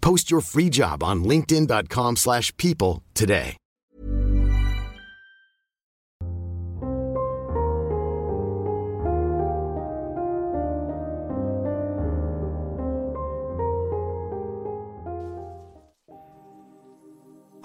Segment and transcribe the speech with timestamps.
[0.00, 3.56] Post your free job on linkedin.com/people slash people today.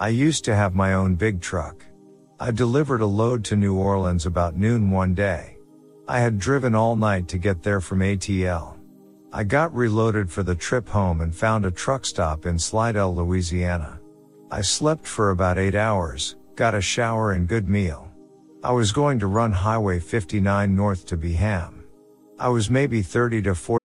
[0.00, 1.86] I used to have my own big truck.
[2.38, 5.56] I delivered a load to New Orleans about noon one day.
[6.06, 8.73] I had driven all night to get there from ATL.
[9.36, 13.98] I got reloaded for the trip home and found a truck stop in Slidell, Louisiana.
[14.52, 18.12] I slept for about eight hours, got a shower and good meal.
[18.62, 21.82] I was going to run Highway 59 north to Beham.
[22.38, 23.80] I was maybe 30 to 40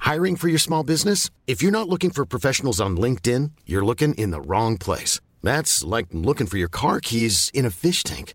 [0.00, 1.30] Hiring for your small business?
[1.46, 5.20] If you're not looking for professionals on LinkedIn, you're looking in the wrong place.
[5.42, 8.34] That's like looking for your car keys in a fish tank.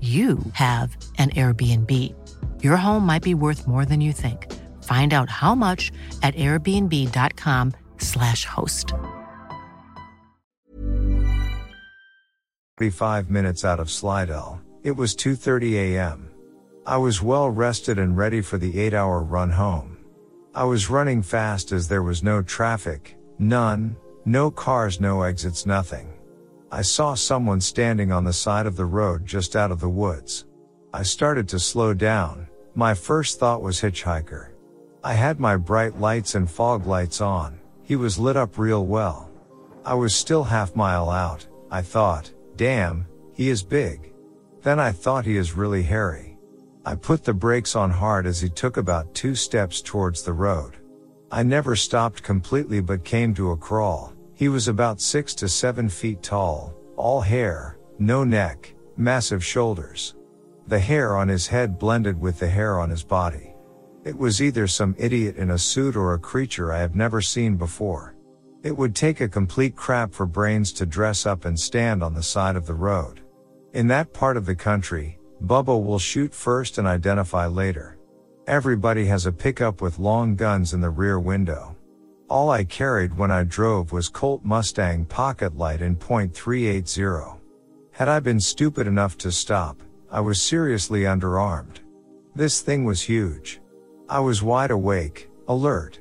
[0.00, 1.92] you have an Airbnb.
[2.62, 4.50] Your home might be worth more than you think.
[4.84, 5.92] Find out how much
[6.22, 8.94] at airbnb.com/slash host.
[12.78, 14.58] 45 minutes out of Slidell.
[14.82, 16.30] It was 2:30 a.m.
[16.86, 19.98] I was well rested and ready for the 8-hour run home.
[20.54, 26.10] I was running fast as there was no traffic, none, no cars, no exits, nothing.
[26.72, 30.46] I saw someone standing on the side of the road just out of the woods.
[30.94, 32.46] I started to slow down.
[32.76, 34.50] My first thought was hitchhiker.
[35.02, 37.58] I had my bright lights and fog lights on.
[37.82, 39.28] He was lit up real well.
[39.84, 41.44] I was still half mile out.
[41.72, 44.12] I thought, damn, he is big.
[44.62, 46.38] Then I thought he is really hairy.
[46.86, 50.76] I put the brakes on hard as he took about two steps towards the road.
[51.32, 54.12] I never stopped completely but came to a crawl.
[54.40, 60.14] He was about six to seven feet tall, all hair, no neck, massive shoulders.
[60.66, 63.52] The hair on his head blended with the hair on his body.
[64.02, 67.56] It was either some idiot in a suit or a creature I have never seen
[67.56, 68.16] before.
[68.62, 72.22] It would take a complete crap for brains to dress up and stand on the
[72.22, 73.20] side of the road.
[73.74, 77.98] In that part of the country, Bubba will shoot first and identify later.
[78.46, 81.69] Everybody has a pickup with long guns in the rear window.
[82.30, 87.40] All I carried when I drove was Colt Mustang Pocketlite in .380.
[87.90, 89.82] Had I been stupid enough to stop,
[90.12, 91.78] I was seriously underarmed.
[92.36, 93.60] This thing was huge.
[94.08, 95.98] I was wide awake, alert.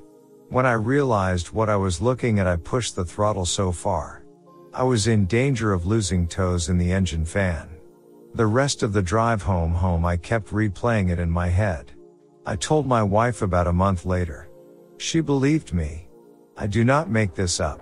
[0.49, 4.23] When I realized what I was looking at, I pushed the throttle so far.
[4.71, 7.69] I was in danger of losing toes in the engine fan.
[8.35, 11.91] The rest of the drive home home I kept replaying it in my head.
[12.45, 14.47] I told my wife about a month later.
[14.99, 16.05] She believed me.
[16.61, 17.79] I do not make this up.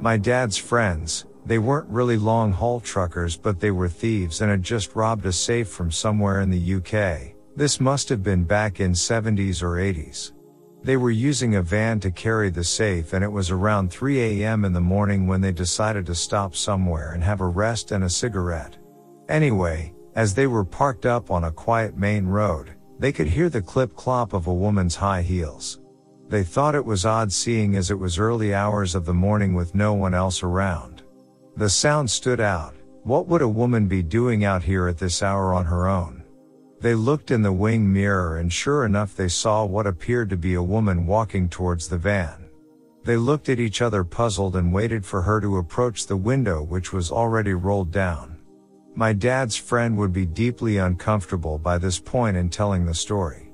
[0.00, 4.62] My dad's friends, they weren't really long haul truckers, but they were thieves and had
[4.62, 7.34] just robbed a safe from somewhere in the UK.
[7.54, 10.32] This must have been back in 70s or 80s.
[10.82, 14.64] They were using a van to carry the safe and it was around 3 a.m.
[14.64, 18.08] in the morning when they decided to stop somewhere and have a rest and a
[18.08, 18.78] cigarette.
[19.28, 23.62] Anyway, as they were parked up on a quiet main road, they could hear the
[23.62, 25.80] clip clop of a woman's high heels.
[26.28, 29.74] They thought it was odd seeing as it was early hours of the morning with
[29.74, 31.02] no one else around.
[31.56, 32.74] The sound stood out.
[33.02, 36.22] What would a woman be doing out here at this hour on her own?
[36.80, 40.54] They looked in the wing mirror and sure enough they saw what appeared to be
[40.54, 42.48] a woman walking towards the van.
[43.04, 46.92] They looked at each other puzzled and waited for her to approach the window which
[46.92, 48.38] was already rolled down.
[48.94, 53.50] My dad's friend would be deeply uncomfortable by this point in telling the story.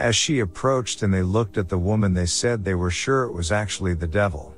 [0.00, 3.32] As she approached and they looked at the woman, they said they were sure it
[3.32, 4.54] was actually the devil.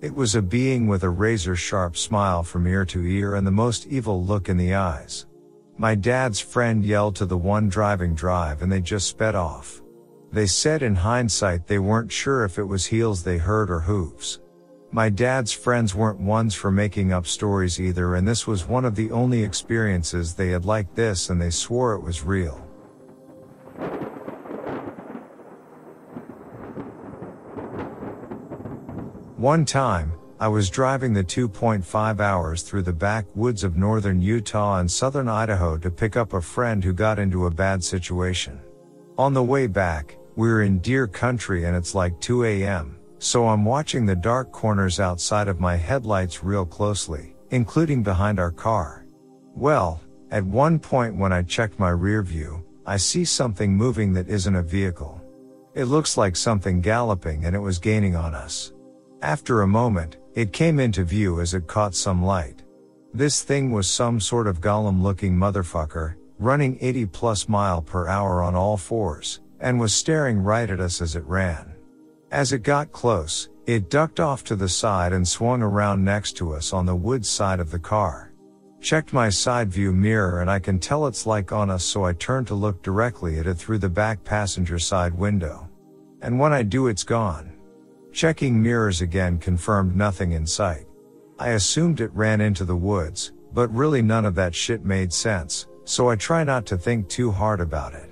[0.00, 3.50] It was a being with a razor sharp smile from ear to ear and the
[3.50, 5.26] most evil look in the eyes.
[5.76, 9.82] My dad's friend yelled to the one driving drive and they just sped off.
[10.32, 14.40] They said in hindsight they weren't sure if it was heels they heard or hooves.
[14.94, 18.94] My dad's friends weren't ones for making up stories either and this was one of
[18.94, 22.58] the only experiences they had like this and they swore it was real.
[29.36, 34.88] One time, I was driving the 2.5 hours through the backwoods of northern Utah and
[34.88, 38.60] southern Idaho to pick up a friend who got into a bad situation.
[39.18, 43.46] On the way back, we are in deer country and it's like 2 a.m., so
[43.48, 49.06] I'm watching the dark corners outside of my headlights real closely, including behind our car.
[49.54, 50.00] Well,
[50.30, 54.56] at one point when I checked my rear view, I see something moving that isn't
[54.56, 55.20] a vehicle.
[55.74, 58.72] It looks like something galloping and it was gaining on us.
[59.22, 62.62] After a moment, it came into view as it caught some light.
[63.12, 68.42] This thing was some sort of golem looking motherfucker, running 80 plus mile per hour
[68.42, 71.73] on all fours, and was staring right at us as it ran.
[72.34, 76.52] As it got close, it ducked off to the side and swung around next to
[76.52, 78.32] us on the wood side of the car.
[78.80, 82.12] Checked my side view mirror and I can tell it's like on us so I
[82.14, 85.68] turned to look directly at it through the back passenger side window.
[86.22, 87.52] And when I do it's gone.
[88.10, 90.88] Checking mirrors again confirmed nothing in sight.
[91.38, 95.68] I assumed it ran into the woods, but really none of that shit made sense,
[95.84, 98.10] so I try not to think too hard about it.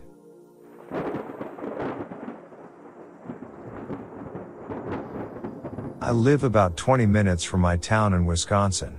[6.02, 8.92] I live about 20 minutes from my town in Wisconsin.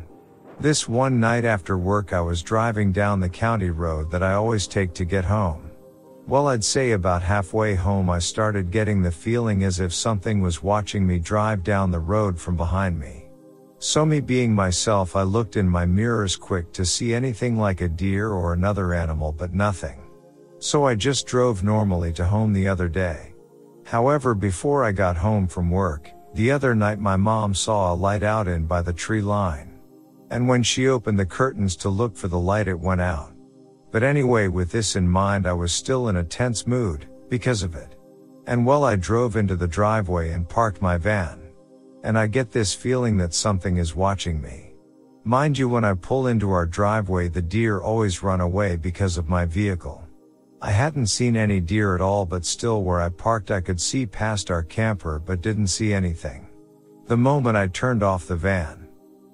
[0.62, 4.68] This one night after work I was driving down the county road that I always
[4.68, 5.70] take to get home.
[6.28, 10.64] Well, I'd say about halfway home, I started getting the feeling as if something was
[10.64, 13.26] watching me drive down the road from behind me.
[13.80, 17.90] So, me being myself, I looked in my mirrors quick to see anything like a
[17.90, 20.00] deer or another animal, but nothing.
[20.60, 23.34] So, I just drove normally to home the other day.
[23.84, 28.24] However, before I got home from work, the other night my mom saw a light
[28.24, 29.80] out in by the tree line.
[30.32, 33.34] And when she opened the curtains to look for the light, it went out.
[33.92, 37.76] But anyway, with this in mind, I was still in a tense mood because of
[37.76, 37.96] it.
[38.48, 41.40] And well, I drove into the driveway and parked my van.
[42.04, 44.74] And I get this feeling that something is watching me.
[45.24, 49.30] Mind you, when I pull into our driveway, the deer always run away because of
[49.30, 50.03] my vehicle.
[50.66, 54.06] I hadn't seen any deer at all, but still where I parked I could see
[54.06, 56.48] past our camper but didn't see anything.
[57.08, 58.88] The moment I turned off the van,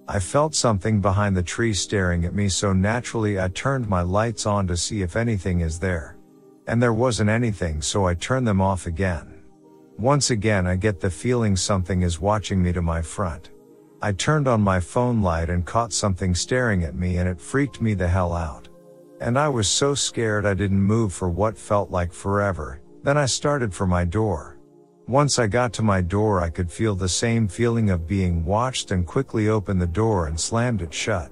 [0.07, 4.47] I felt something behind the tree staring at me so naturally I turned my lights
[4.47, 6.17] on to see if anything is there.
[6.65, 9.43] And there wasn't anything so I turned them off again.
[9.99, 13.51] Once again I get the feeling something is watching me to my front.
[14.01, 17.81] I turned on my phone light and caught something staring at me and it freaked
[17.81, 18.68] me the hell out.
[19.21, 23.25] And I was so scared I didn't move for what felt like forever, then I
[23.25, 24.57] started for my door.
[25.07, 28.91] Once I got to my door I could feel the same feeling of being watched
[28.91, 31.31] and quickly opened the door and slammed it shut.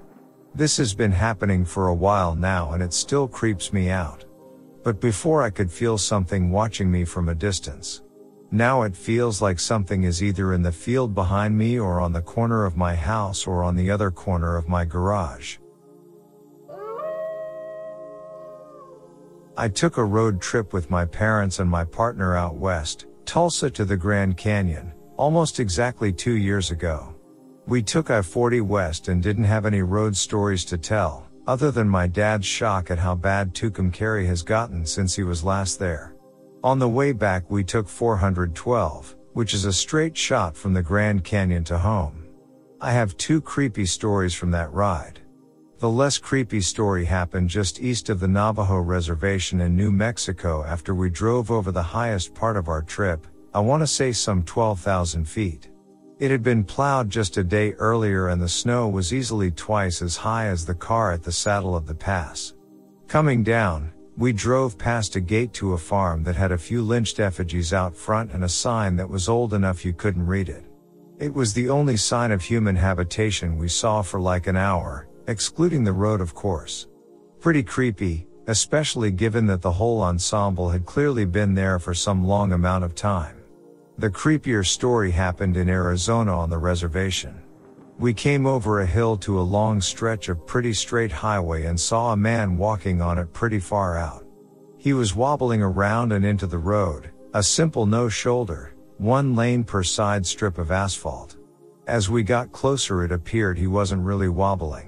[0.54, 4.24] This has been happening for a while now and it still creeps me out.
[4.82, 8.02] But before I could feel something watching me from a distance.
[8.50, 12.22] Now it feels like something is either in the field behind me or on the
[12.22, 15.58] corner of my house or on the other corner of my garage.
[19.60, 23.84] I took a road trip with my parents and my partner out west, Tulsa to
[23.84, 27.12] the Grand Canyon, almost exactly two years ago.
[27.66, 32.06] We took I-40 west and didn't have any road stories to tell, other than my
[32.06, 36.14] dad's shock at how bad Tucumcari has gotten since he was last there.
[36.62, 41.24] On the way back we took 412, which is a straight shot from the Grand
[41.24, 42.28] Canyon to home.
[42.80, 45.18] I have two creepy stories from that ride.
[45.80, 50.92] The less creepy story happened just east of the Navajo Reservation in New Mexico after
[50.92, 55.24] we drove over the highest part of our trip, I want to say some 12,000
[55.24, 55.70] feet.
[56.18, 60.16] It had been plowed just a day earlier and the snow was easily twice as
[60.16, 62.54] high as the car at the saddle of the pass.
[63.06, 67.20] Coming down, we drove past a gate to a farm that had a few lynched
[67.20, 70.64] effigies out front and a sign that was old enough you couldn't read it.
[71.20, 75.84] It was the only sign of human habitation we saw for like an hour, excluding
[75.84, 76.88] the road of course.
[77.38, 82.52] Pretty creepy, especially given that the whole ensemble had clearly been there for some long
[82.52, 83.36] amount of time.
[83.98, 87.42] The creepier story happened in Arizona on the reservation.
[87.98, 92.12] We came over a hill to a long stretch of pretty straight highway and saw
[92.12, 94.24] a man walking on it pretty far out.
[94.78, 99.82] He was wobbling around and into the road, a simple no shoulder, one lane per
[99.82, 101.36] side strip of asphalt.
[101.86, 104.87] As we got closer it appeared he wasn't really wobbling.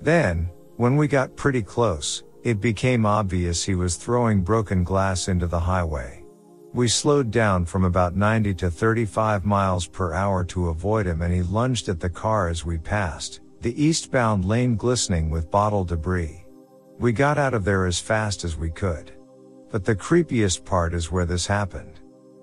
[0.00, 5.46] Then, when we got pretty close, it became obvious he was throwing broken glass into
[5.46, 6.22] the highway.
[6.72, 11.32] We slowed down from about 90 to 35 miles per hour to avoid him and
[11.32, 16.44] he lunged at the car as we passed, the eastbound lane glistening with bottle debris.
[16.98, 19.12] We got out of there as fast as we could.
[19.70, 22.00] But the creepiest part is where this happened.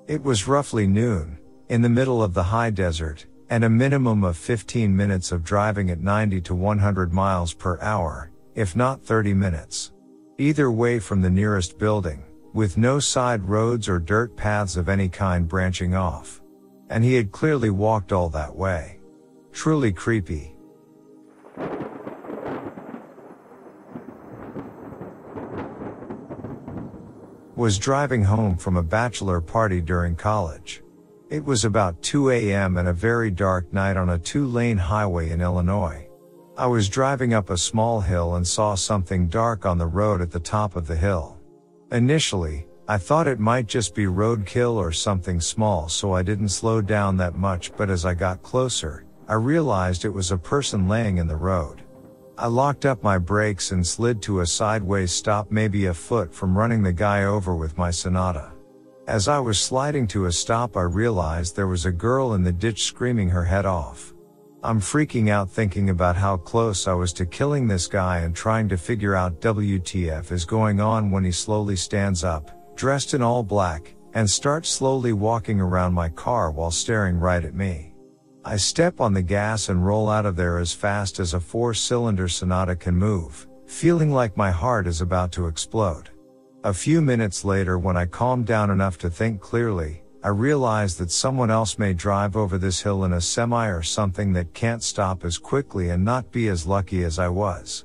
[0.07, 4.35] It was roughly noon, in the middle of the high desert, and a minimum of
[4.35, 9.91] 15 minutes of driving at 90 to 100 miles per hour, if not 30 minutes.
[10.39, 15.07] Either way from the nearest building, with no side roads or dirt paths of any
[15.07, 16.41] kind branching off.
[16.89, 18.99] And he had clearly walked all that way.
[19.51, 20.55] Truly creepy.
[27.55, 30.81] Was driving home from a bachelor party during college.
[31.33, 32.77] It was about 2 a.m.
[32.77, 36.07] and a very dark night on a two lane highway in Illinois.
[36.55, 40.29] I was driving up a small hill and saw something dark on the road at
[40.29, 41.39] the top of the hill.
[41.91, 46.81] Initially, I thought it might just be roadkill or something small so I didn't slow
[46.81, 51.17] down that much but as I got closer, I realized it was a person laying
[51.17, 51.81] in the road.
[52.37, 56.55] I locked up my brakes and slid to a sideways stop maybe a foot from
[56.55, 58.52] running the guy over with my Sonata.
[59.07, 62.53] As I was sliding to a stop, I realized there was a girl in the
[62.53, 64.13] ditch screaming her head off.
[64.63, 68.69] I'm freaking out thinking about how close I was to killing this guy and trying
[68.69, 73.43] to figure out WTF is going on when he slowly stands up, dressed in all
[73.43, 77.93] black, and starts slowly walking around my car while staring right at me.
[78.45, 81.73] I step on the gas and roll out of there as fast as a four
[81.73, 86.09] cylinder Sonata can move, feeling like my heart is about to explode.
[86.65, 91.11] A few minutes later when I calmed down enough to think clearly, I realized that
[91.11, 95.25] someone else may drive over this hill in a semi or something that can't stop
[95.25, 97.83] as quickly and not be as lucky as I was.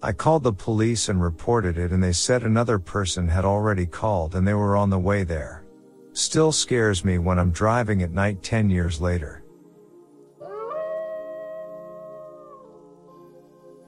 [0.00, 4.36] I called the police and reported it and they said another person had already called
[4.36, 5.64] and they were on the way there.
[6.12, 9.42] Still scares me when I'm driving at night 10 years later.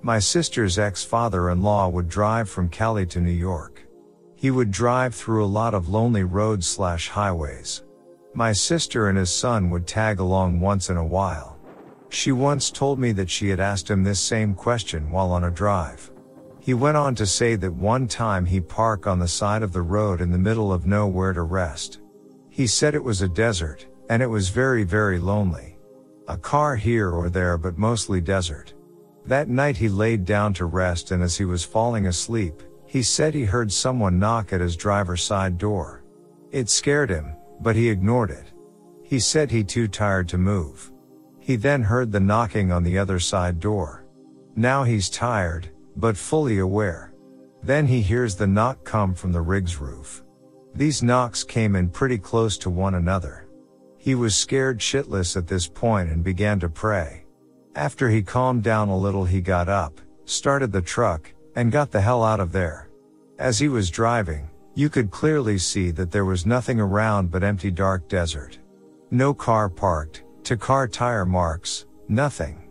[0.02, 3.81] My sister's ex-father-in-law would drive from Cali to New York.
[4.42, 7.84] He would drive through a lot of lonely roads slash highways.
[8.34, 11.61] My sister and his son would tag along once in a while.
[12.08, 15.50] She once told me that she had asked him this same question while on a
[15.52, 16.11] drive.
[16.58, 19.82] He went on to say that one time he parked on the side of the
[19.82, 22.00] road in the middle of nowhere to rest.
[22.50, 25.78] He said it was a desert, and it was very very lonely.
[26.26, 28.75] A car here or there but mostly desert.
[29.25, 32.61] That night he laid down to rest and as he was falling asleep,
[32.92, 36.04] he said he heard someone knock at his driver's side door.
[36.50, 38.52] It scared him, but he ignored it.
[39.02, 40.92] He said he too tired to move.
[41.40, 44.04] He then heard the knocking on the other side door.
[44.56, 47.14] Now he's tired, but fully aware.
[47.62, 50.22] Then he hears the knock come from the rig's roof.
[50.75, 53.49] These knocks came in pretty close to one another.
[53.96, 57.25] He was scared shitless at this point and began to pray.
[57.75, 62.00] After he calmed down a little he got up, started the truck, and got the
[62.00, 62.88] hell out of there.
[63.38, 67.71] As he was driving, you could clearly see that there was nothing around but empty
[67.71, 68.59] dark desert.
[69.11, 72.62] No car parked, to car tire marks, nothing.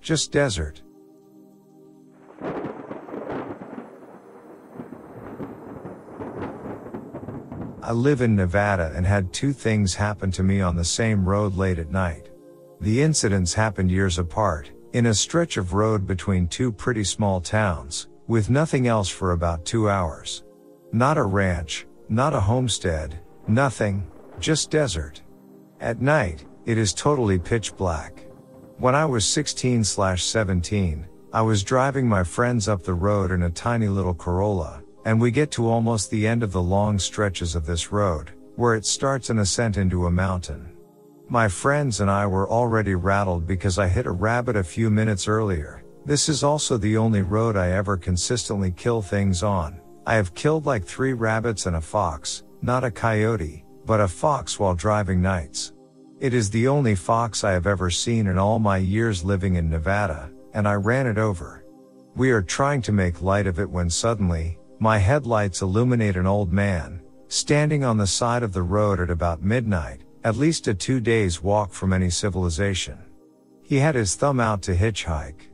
[0.00, 0.82] Just desert.
[7.84, 11.56] I live in Nevada and had two things happen to me on the same road
[11.56, 12.30] late at night.
[12.80, 18.08] The incidents happened years apart, in a stretch of road between two pretty small towns,
[18.32, 20.42] with nothing else for about two hours.
[20.90, 24.10] Not a ranch, not a homestead, nothing,
[24.40, 25.20] just desert.
[25.80, 28.24] At night, it is totally pitch black.
[28.78, 33.42] When I was 16 slash 17, I was driving my friends up the road in
[33.42, 37.54] a tiny little Corolla, and we get to almost the end of the long stretches
[37.54, 40.74] of this road, where it starts an ascent into a mountain.
[41.28, 45.28] My friends and I were already rattled because I hit a rabbit a few minutes
[45.28, 45.81] earlier.
[46.04, 49.80] This is also the only road I ever consistently kill things on.
[50.04, 54.58] I have killed like three rabbits and a fox, not a coyote, but a fox
[54.58, 55.72] while driving nights.
[56.18, 59.70] It is the only fox I have ever seen in all my years living in
[59.70, 61.64] Nevada, and I ran it over.
[62.16, 66.52] We are trying to make light of it when suddenly, my headlights illuminate an old
[66.52, 70.98] man, standing on the side of the road at about midnight, at least a two
[70.98, 72.98] days walk from any civilization.
[73.62, 75.51] He had his thumb out to hitchhike.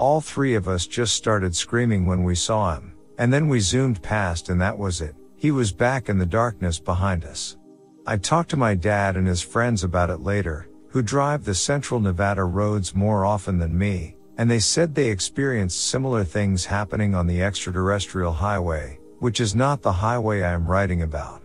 [0.00, 4.00] All three of us just started screaming when we saw him, and then we zoomed
[4.00, 5.14] past and that was it.
[5.36, 7.58] He was back in the darkness behind us.
[8.06, 12.00] I talked to my dad and his friends about it later, who drive the central
[12.00, 17.26] Nevada roads more often than me, and they said they experienced similar things happening on
[17.26, 21.42] the extraterrestrial highway, which is not the highway I am writing about.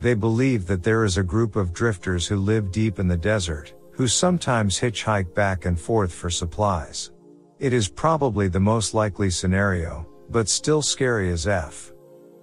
[0.00, 3.72] They believe that there is a group of drifters who live deep in the desert,
[3.92, 7.10] who sometimes hitchhike back and forth for supplies.
[7.64, 11.94] It is probably the most likely scenario, but still scary as F.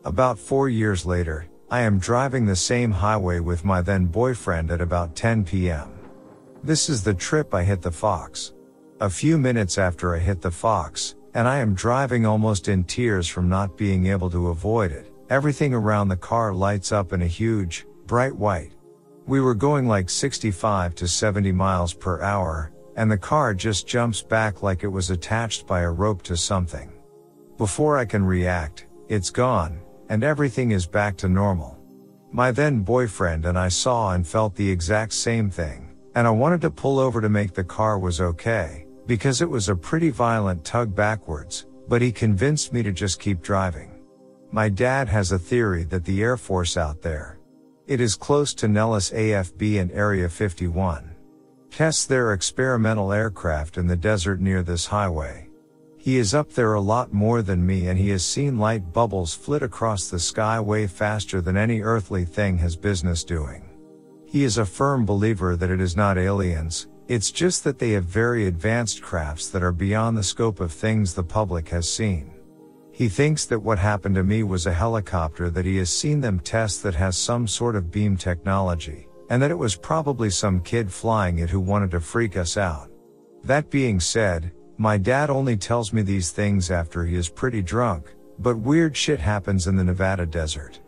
[0.03, 4.81] About four years later, I am driving the same highway with my then boyfriend at
[4.81, 5.91] about 10 p.m.
[6.63, 8.53] This is the trip I hit the Fox.
[8.99, 13.27] A few minutes after I hit the Fox, and I am driving almost in tears
[13.27, 17.27] from not being able to avoid it, everything around the car lights up in a
[17.27, 18.71] huge, bright white.
[19.27, 24.21] We were going like 65 to 70 miles per hour, and the car just jumps
[24.21, 26.91] back like it was attached by a rope to something.
[27.57, 31.77] Before I can react, it's gone, and everything is back to normal.
[32.31, 36.61] My then boyfriend and I saw and felt the exact same thing, and I wanted
[36.61, 40.63] to pull over to make the car was okay, because it was a pretty violent
[40.63, 44.01] tug backwards, but he convinced me to just keep driving.
[44.51, 47.39] My dad has a theory that the Air Force out there.
[47.87, 51.10] It is close to Nellis AFB and Area 51.
[51.71, 55.47] Tests their experimental aircraft in the desert near this highway.
[55.97, 59.33] He is up there a lot more than me and he has seen light bubbles
[59.33, 63.69] flit across the sky way faster than any earthly thing has business doing.
[64.25, 68.05] He is a firm believer that it is not aliens, it's just that they have
[68.05, 72.31] very advanced crafts that are beyond the scope of things the public has seen.
[72.91, 76.39] He thinks that what happened to me was a helicopter that he has seen them
[76.41, 80.91] test that has some sort of beam technology, and that it was probably some kid
[80.91, 82.89] flying it who wanted to freak us out.
[83.45, 88.13] That being said, my dad only tells me these things after he is pretty drunk,
[88.39, 90.81] but weird shit happens in the Nevada desert.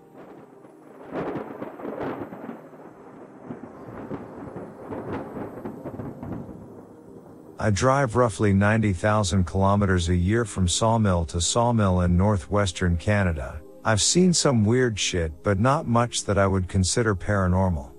[7.57, 13.61] I drive roughly 90,000 kilometers a year from sawmill to sawmill in northwestern Canada.
[13.85, 17.92] I've seen some weird shit, but not much that I would consider paranormal.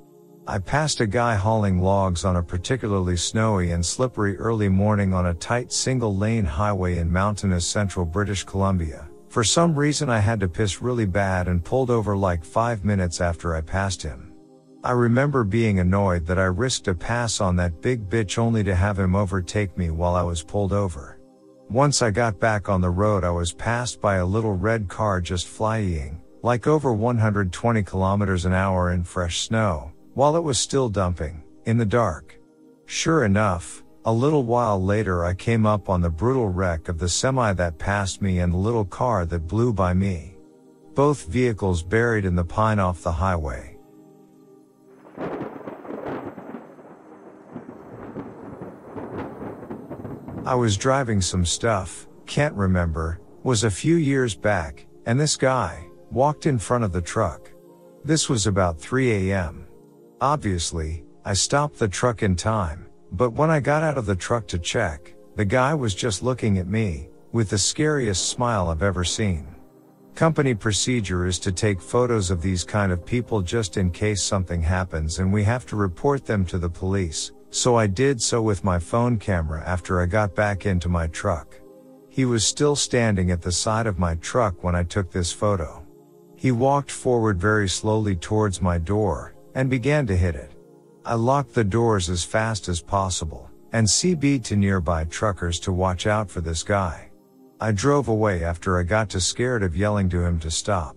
[0.47, 5.27] I passed a guy hauling logs on a particularly snowy and slippery early morning on
[5.27, 9.09] a tight single lane highway in mountainous central British Columbia.
[9.31, 13.23] For some reason I had to piss really bad and pulled over like five minutes
[13.23, 14.35] after I passed him.
[14.85, 18.75] I remember being annoyed that I risked a pass on that big bitch only to
[18.75, 21.19] have him overtake me while I was pulled over.
[21.71, 25.23] Once I got back on the road, I was passed by a little red car
[25.23, 30.89] just flying, like over 120 kilometers an hour in fresh snow, while it was still
[30.89, 32.39] dumping, in the dark.
[32.87, 37.09] Sure enough, a little while later I came up on the brutal wreck of the
[37.09, 40.37] semi that passed me and the little car that blew by me.
[40.95, 43.77] Both vehicles buried in the pine off the highway.
[50.47, 55.87] I was driving some stuff, can't remember, was a few years back, and this guy
[56.11, 57.51] walked in front of the truck.
[58.05, 59.67] This was about 3 a.m.
[60.21, 64.47] Obviously, I stopped the truck in time, but when I got out of the truck
[64.49, 69.03] to check, the guy was just looking at me, with the scariest smile I've ever
[69.03, 69.49] seen.
[70.15, 74.63] Company procedure is to take photos of these kind of people just in case something
[74.63, 78.63] happens and we have to report them to the police, so I did so with
[78.63, 81.61] my phone camera after I got back into my truck.
[82.09, 85.85] He was still standing at the side of my truck when I took this photo.
[86.37, 90.53] He walked forward very slowly towards my door and began to hit it.
[91.05, 96.07] I locked the doors as fast as possible and CB'd to nearby truckers to watch
[96.07, 97.11] out for this guy.
[97.61, 100.97] I drove away after I got too scared of yelling to him to stop.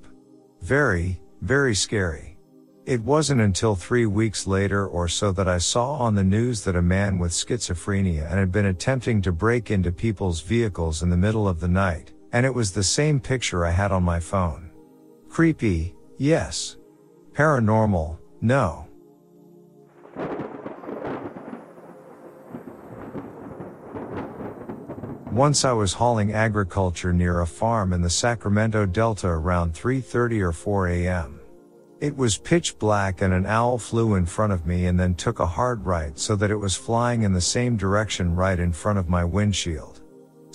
[0.62, 2.38] Very, very scary.
[2.86, 6.76] It wasn't until three weeks later or so that I saw on the news that
[6.76, 11.48] a man with schizophrenia had been attempting to break into people's vehicles in the middle
[11.48, 14.70] of the night, and it was the same picture I had on my phone.
[15.30, 16.78] Creepy, yes.
[17.34, 18.88] Paranormal, no.
[25.32, 30.52] Once I was hauling agriculture near a farm in the Sacramento Delta around 3:30 or
[30.52, 31.39] 4 a.m.
[32.00, 35.39] It was pitch black and an owl flew in front of me and then took
[35.39, 39.00] a hard right so that it was flying in the same direction right in front
[39.00, 39.97] of my windshield.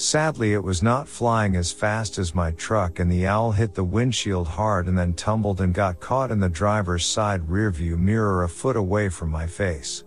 [0.02, 3.84] Sadly, it was not flying as fast as my truck and the owl hit the
[3.84, 8.48] windshield hard and then tumbled and got caught in the driver's side rearview mirror a
[8.48, 10.02] foot away from my face.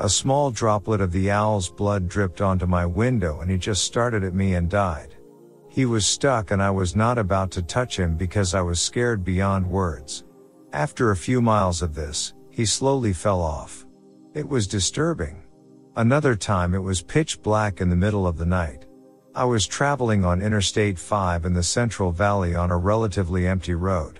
[0.00, 4.22] A small droplet of the owl's blood dripped onto my window and he just started
[4.22, 5.16] at me and died.
[5.70, 9.24] He was stuck and I was not about to touch him because I was scared
[9.24, 10.24] beyond words.
[10.74, 13.86] After a few miles of this, he slowly fell off.
[14.34, 15.42] It was disturbing.
[15.96, 18.87] Another time it was pitch black in the middle of the night.
[19.38, 24.18] I was traveling on Interstate 5 in the Central Valley on a relatively empty road.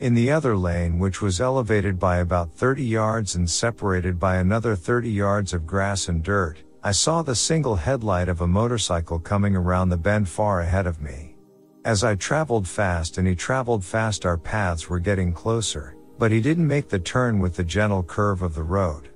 [0.00, 4.74] In the other lane, which was elevated by about 30 yards and separated by another
[4.74, 9.54] 30 yards of grass and dirt, I saw the single headlight of a motorcycle coming
[9.54, 11.36] around the bend far ahead of me.
[11.84, 16.40] As I traveled fast and he traveled fast, our paths were getting closer, but he
[16.40, 19.10] didn't make the turn with the gentle curve of the road.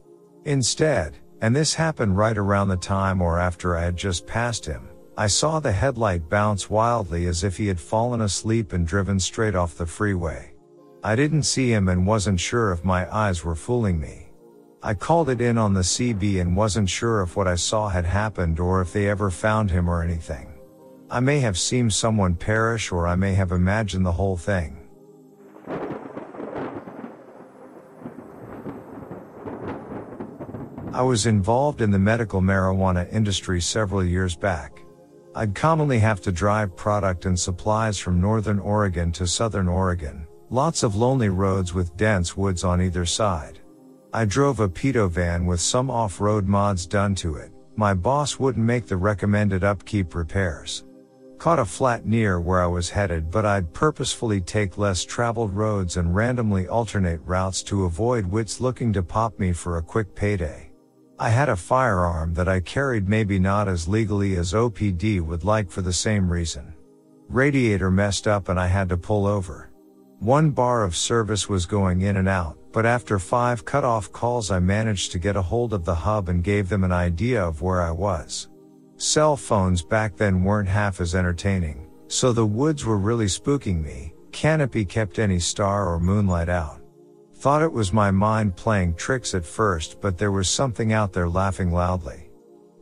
[0.45, 4.88] Instead, and this happened right around the time or after I had just passed him,
[5.19, 9.57] I saw the headlight bounce wildly as if he had fallen asleep and driven straight
[9.57, 10.53] off the freeway.
[11.03, 14.29] I didn't see him and wasn't sure if my eyes were fooling me.
[14.81, 18.05] I called it in on the CB and wasn't sure if what I saw had
[18.05, 20.55] happened or if they ever found him or anything.
[21.11, 24.89] I may have seen someone perish or I may have imagined the whole thing.
[30.93, 34.85] I was involved in the medical marijuana industry several years back.
[35.35, 40.83] I'd commonly have to drive product and supplies from northern Oregon to southern Oregon, lots
[40.83, 43.61] of lonely roads with dense woods on either side.
[44.13, 47.53] I drove a pedo van with some off-road mods done to it.
[47.77, 50.85] My boss wouldn't make the recommended upkeep repairs.
[51.37, 55.97] Caught a flat near where I was headed, but I'd purposefully take less traveled roads
[55.97, 60.68] and randomly alternate routes to avoid wits looking to pop me for a quick payday.
[61.21, 65.69] I had a firearm that I carried maybe not as legally as OPD would like
[65.69, 66.73] for the same reason.
[67.29, 69.71] Radiator messed up and I had to pull over.
[70.21, 74.61] One bar of service was going in and out, but after five cut-off calls I
[74.61, 77.83] managed to get a hold of the hub and gave them an idea of where
[77.83, 78.49] I was.
[78.97, 84.15] Cell phones back then weren't half as entertaining, so the woods were really spooking me.
[84.31, 86.78] Canopy kept any star or moonlight out.
[87.39, 91.29] Thought it was my mind playing tricks at first, but there was something out there
[91.29, 92.31] laughing loudly.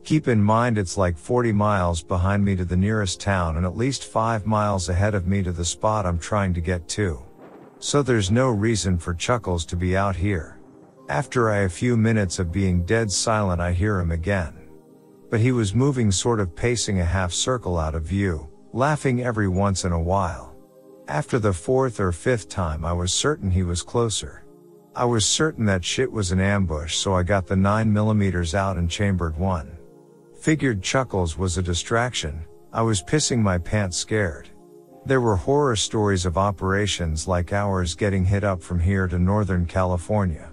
[0.03, 3.77] Keep in mind it's like 40 miles behind me to the nearest town and at
[3.77, 7.21] least 5 miles ahead of me to the spot I'm trying to get to.
[7.79, 10.59] So there's no reason for Chuckles to be out here.
[11.09, 14.57] After I a few minutes of being dead silent I hear him again
[15.29, 19.47] but he was moving sort of pacing a half circle out of view, laughing every
[19.47, 20.55] once in a while.
[21.07, 24.43] After the fourth or fifth time I was certain he was closer.
[24.97, 28.89] I was certain that shit was an ambush so I got the 9mm out and
[28.89, 29.77] chambered one.
[30.41, 34.49] Figured Chuckles was a distraction, I was pissing my pants scared.
[35.05, 39.67] There were horror stories of operations like ours getting hit up from here to Northern
[39.67, 40.51] California.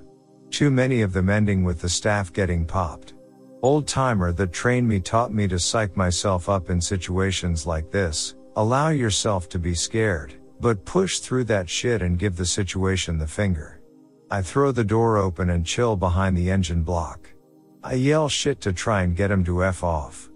[0.50, 3.14] Too many of them ending with the staff getting popped.
[3.62, 8.35] Old timer that trained me taught me to psych myself up in situations like this.
[8.57, 13.26] Allow yourself to be scared, but push through that shit and give the situation the
[13.26, 13.73] finger.
[14.34, 17.32] I throw the door open and chill behind the engine block.
[17.84, 20.28] I yell shit to try and get him to F off.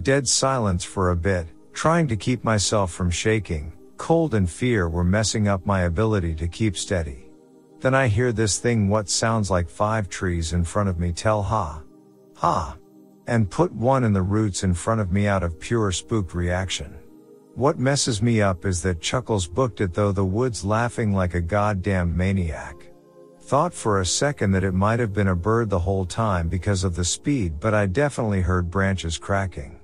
[0.00, 3.74] Dead silence for a bit, trying to keep myself from shaking.
[3.98, 7.28] Cold and fear were messing up my ability to keep steady.
[7.80, 11.42] Then I hear this thing what sounds like five trees in front of me tell
[11.42, 11.82] ha.
[12.36, 12.78] Ha!
[13.26, 16.98] And put one in the roots in front of me out of pure spooked reaction.
[17.54, 21.42] What messes me up is that Chuckles booked it though the woods laughing like a
[21.42, 22.88] goddamn maniac.
[23.42, 26.84] Thought for a second that it might have been a bird the whole time because
[26.84, 29.80] of the speed, but I definitely heard branches cracking.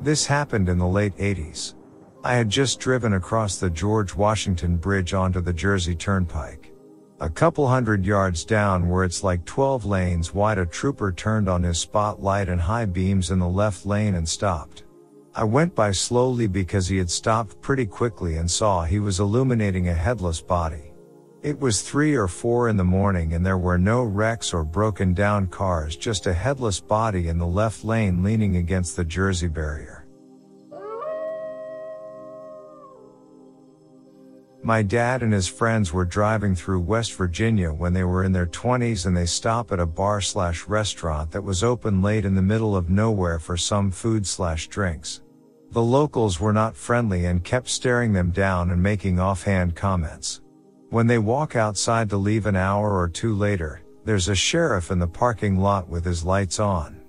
[0.00, 1.74] This happened in the late 80s.
[2.24, 6.72] I had just driven across the George Washington Bridge onto the Jersey Turnpike.
[7.20, 11.62] A couple hundred yards down where it's like 12 lanes wide a trooper turned on
[11.62, 14.85] his spotlight and high beams in the left lane and stopped.
[15.38, 19.86] I went by slowly because he had stopped pretty quickly and saw he was illuminating
[19.86, 20.94] a headless body.
[21.42, 25.12] It was three or four in the morning and there were no wrecks or broken
[25.12, 30.06] down cars, just a headless body in the left lane leaning against the Jersey barrier.
[34.62, 38.46] My dad and his friends were driving through West Virginia when they were in their
[38.46, 42.40] 20s and they stop at a bar slash restaurant that was open late in the
[42.40, 45.20] middle of nowhere for some food slash drinks.
[45.76, 50.40] The locals were not friendly and kept staring them down and making offhand comments.
[50.88, 54.98] When they walk outside to leave an hour or two later, there's a sheriff in
[54.98, 57.02] the parking lot with his lights on.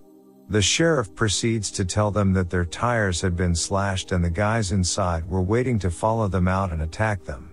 [0.49, 4.73] The sheriff proceeds to tell them that their tires had been slashed and the guys
[4.73, 7.49] inside were waiting to follow them out and attack them.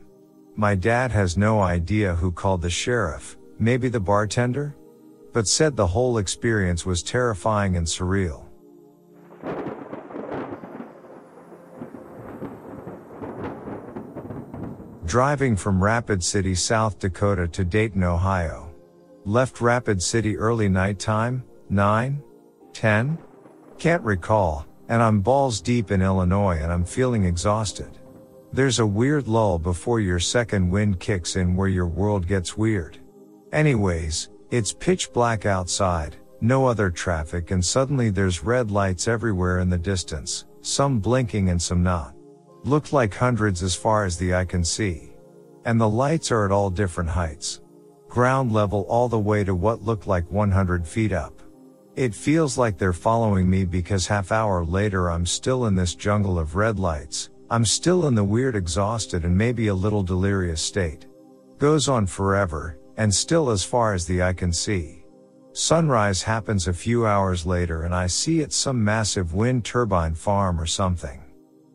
[0.57, 4.75] My dad has no idea who called the sheriff, maybe the bartender?
[5.33, 8.47] But said the whole experience was terrifying and surreal.
[15.15, 18.73] Driving from Rapid City, South Dakota to Dayton, Ohio.
[19.25, 22.21] Left Rapid City early night time, 9?
[22.73, 23.19] 10?
[23.79, 27.97] Can't recall, and I'm balls deep in Illinois and I'm feeling exhausted.
[28.53, 32.99] There's a weird lull before your second wind kicks in where your world gets weird.
[33.53, 39.71] Anyways, it's pitch black outside, no other traffic and suddenly there's red lights everywhere in
[39.71, 42.17] the distance, some blinking and some not.
[42.65, 45.13] Looked like hundreds as far as the eye can see.
[45.67, 47.61] And the lights are at all different heights.
[48.09, 51.43] Ground level all the way to what looked like 100 feet up.
[51.95, 56.39] It feels like they're following me because half hour later I'm still in this jungle
[56.39, 57.29] of red lights.
[57.51, 61.07] I'm still in the weird exhausted and maybe a little delirious state.
[61.59, 65.05] Goes on forever, and still as far as the eye can see.
[65.53, 70.59] Sunrise happens a few hours later and I see it's some massive wind turbine farm
[70.59, 71.24] or something.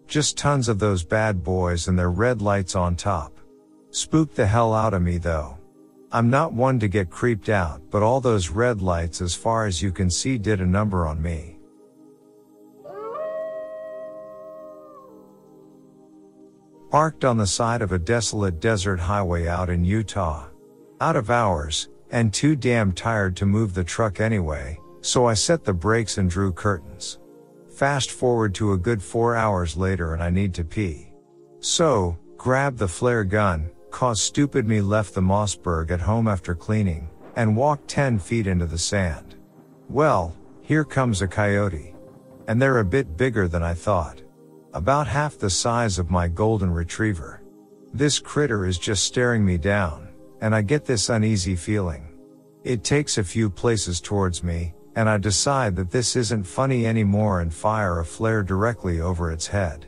[0.10, 3.32] Just tons of those bad boys and their red lights on top.
[3.92, 5.60] Spooked the hell out of me though.
[6.12, 9.84] I'm not one to get creeped out, but all those red lights as far as
[9.84, 11.60] you can see did a number on me.
[16.90, 20.48] Parked on the side of a desolate desert highway out in Utah.
[21.00, 25.64] Out of hours, and too damn tired to move the truck anyway, so I set
[25.64, 27.20] the brakes and drew curtains.
[27.80, 31.14] Fast forward to a good four hours later and I need to pee.
[31.62, 37.10] So, grab the flare gun, Cause stupid me left the Mossberg at home after cleaning,
[37.38, 39.36] and walked 10 feet into the sand.
[39.88, 41.96] Well, here comes a coyote.
[42.50, 44.24] And they're a bit bigger than I thought.
[44.74, 47.42] About half the size of my golden retriever.
[47.94, 50.10] This critter is just staring me down,
[50.42, 52.10] and I get this uneasy feeling.
[52.66, 57.42] It takes a few places towards me, and I decide that this isn't funny anymore
[57.42, 59.86] and fire a flare directly over its head.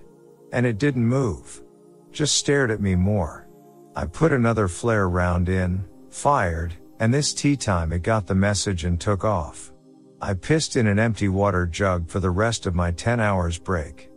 [0.52, 1.64] And it didn't move.
[2.12, 3.48] Just stared at me more.
[3.96, 8.86] I put another flare round in, fired, and this tea time it got the message
[8.86, 9.74] and took off.
[10.22, 14.11] I pissed in an empty water jug for the rest of my 10 hours break.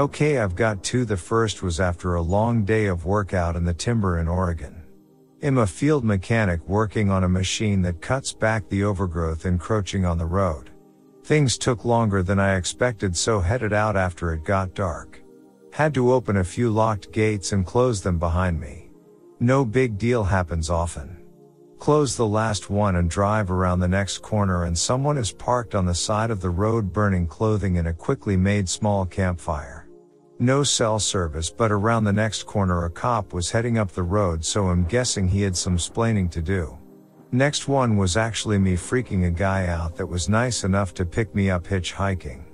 [0.00, 1.04] Okay, I've got two.
[1.04, 4.82] The first was after a long day of workout in the timber in Oregon.
[5.42, 10.16] I'm a field mechanic working on a machine that cuts back the overgrowth encroaching on
[10.16, 10.70] the road.
[11.22, 15.22] Things took longer than I expected so headed out after it got dark.
[15.70, 18.88] Had to open a few locked gates and close them behind me.
[19.38, 21.22] No big deal happens often.
[21.78, 25.84] Close the last one and drive around the next corner and someone is parked on
[25.84, 29.79] the side of the road burning clothing in a quickly made small campfire.
[30.42, 34.42] No cell service but around the next corner a cop was heading up the road
[34.42, 36.78] so I'm guessing he had some splaining to do.
[37.30, 41.34] Next one was actually me freaking a guy out that was nice enough to pick
[41.34, 42.44] me up hitchhiking.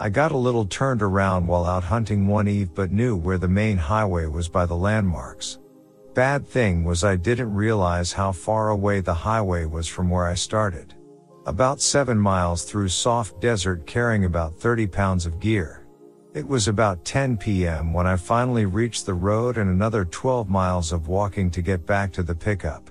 [0.00, 3.48] I got a little turned around while out hunting one eve but knew where the
[3.48, 5.58] main highway was by the landmarks.
[6.14, 10.32] Bad thing was I didn't realize how far away the highway was from where I
[10.32, 10.94] started.
[11.44, 15.85] About 7 miles through soft desert carrying about 30 pounds of gear.
[16.36, 17.94] It was about 10 p.m.
[17.94, 22.12] when I finally reached the road and another 12 miles of walking to get back
[22.12, 22.90] to the pickup.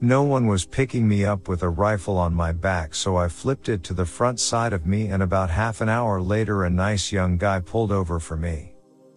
[0.00, 3.68] No one was picking me up with a rifle on my back so I flipped
[3.68, 7.10] it to the front side of me and about half an hour later a nice
[7.10, 8.74] young guy pulled over for me.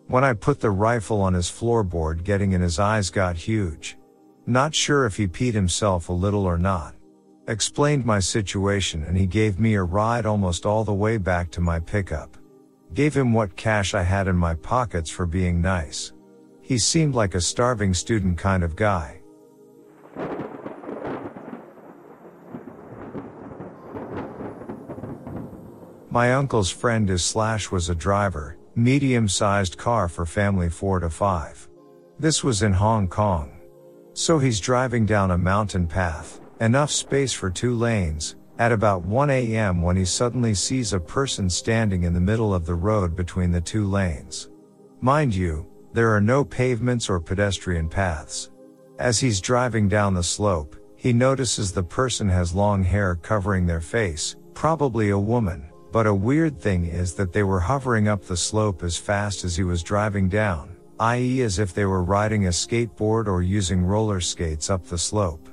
[0.08, 3.96] When I put the rifle on his floorboard getting in his eyes got huge.
[4.48, 6.96] Not sure if he peed himself a little or not.
[7.48, 11.62] Explained my situation and he gave me a ride almost all the way back to
[11.62, 12.37] my pickup.
[12.93, 16.13] Gave him what cash I had in my pockets for being nice.
[16.62, 19.21] He seemed like a starving student kind of guy.
[26.10, 31.10] My uncle's friend is slash was a driver, medium sized car for family 4 to
[31.10, 31.69] 5.
[32.17, 33.60] This was in Hong Kong.
[34.13, 39.30] So he's driving down a mountain path, enough space for two lanes, at about 1
[39.30, 39.82] a.m.
[39.82, 43.62] when he suddenly sees a person standing in the middle of the road between the
[43.62, 44.50] two lanes.
[45.02, 48.52] Mind you, there are no pavements or pedestrian paths.
[49.00, 53.82] As he's driving down the slope, he notices the person has long hair covering their
[53.82, 55.70] face, probably a woman.
[55.91, 59.56] But a weird thing is that they were hovering up the slope as fast as
[59.56, 61.41] he was driving down, i.e.
[61.41, 65.48] as if they were riding a skateboard or using roller skates up the slope.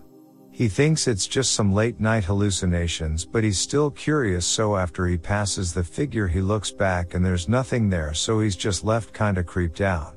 [0.55, 5.19] He thinks it's just some late night hallucinations but he's still curious so after he
[5.19, 9.43] passes the figure he looks back and there's nothing there so he's just left kinda
[9.43, 10.15] creeped out.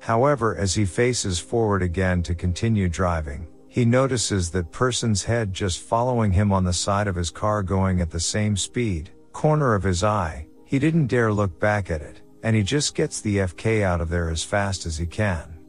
[0.00, 5.78] However as he faces forward again to continue driving, he notices that person's head just
[5.78, 9.84] following him on the side of his car going at the same speed, corner of
[9.84, 13.84] his eye, he didn't dare look back at it, and he just gets the FK
[13.84, 15.60] out of there as fast as he can.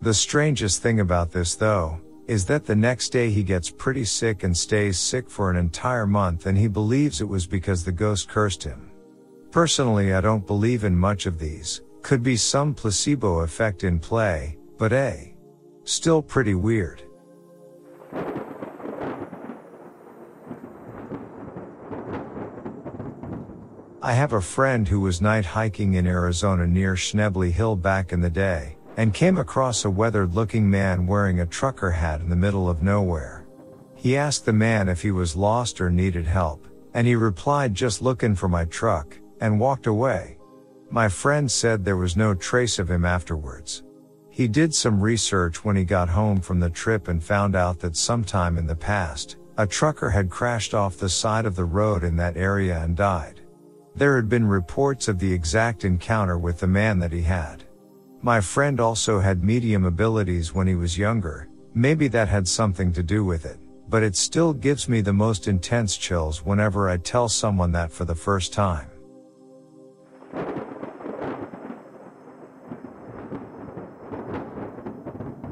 [0.00, 4.44] The strangest thing about this though, is that the next day he gets pretty sick
[4.44, 8.28] and stays sick for an entire month and he believes it was because the ghost
[8.28, 8.90] cursed him.
[9.50, 14.58] Personally I don't believe in much of these, could be some placebo effect in play,
[14.78, 15.34] but a.
[15.84, 17.02] Still pretty weird.
[24.04, 28.20] I have a friend who was night hiking in Arizona near Schnebly Hill back in
[28.20, 32.36] the day, and came across a weathered looking man wearing a trucker hat in the
[32.36, 33.46] middle of nowhere.
[33.94, 38.02] He asked the man if he was lost or needed help, and he replied just
[38.02, 40.38] looking for my truck, and walked away.
[40.90, 43.82] My friend said there was no trace of him afterwards.
[44.30, 47.96] He did some research when he got home from the trip and found out that
[47.96, 52.16] sometime in the past, a trucker had crashed off the side of the road in
[52.16, 53.40] that area and died.
[53.96, 57.63] There had been reports of the exact encounter with the man that he had.
[58.24, 63.02] My friend also had medium abilities when he was younger, maybe that had something to
[63.02, 63.58] do with it,
[63.90, 68.06] but it still gives me the most intense chills whenever I tell someone that for
[68.06, 68.88] the first time.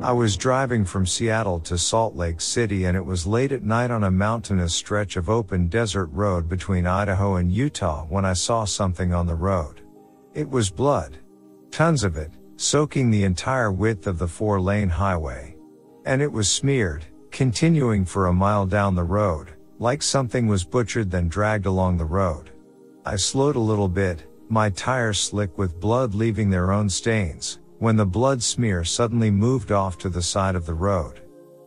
[0.01, 3.91] I was driving from Seattle to Salt Lake City and it was late at night
[3.91, 8.65] on a mountainous stretch of open desert road between Idaho and Utah when I saw
[8.65, 9.83] something on the road.
[10.33, 11.19] It was blood.
[11.71, 12.33] Tons of it,
[12.63, 15.57] soaking the entire width of the four lane highway.
[16.05, 21.11] And it was smeared, continuing for a mile down the road, like something was butchered
[21.11, 22.51] then dragged along the road.
[23.05, 27.97] I slowed a little bit, my tires slick with blood leaving their own stains, when
[27.97, 31.21] the blood smear suddenly moved off to the side of the road.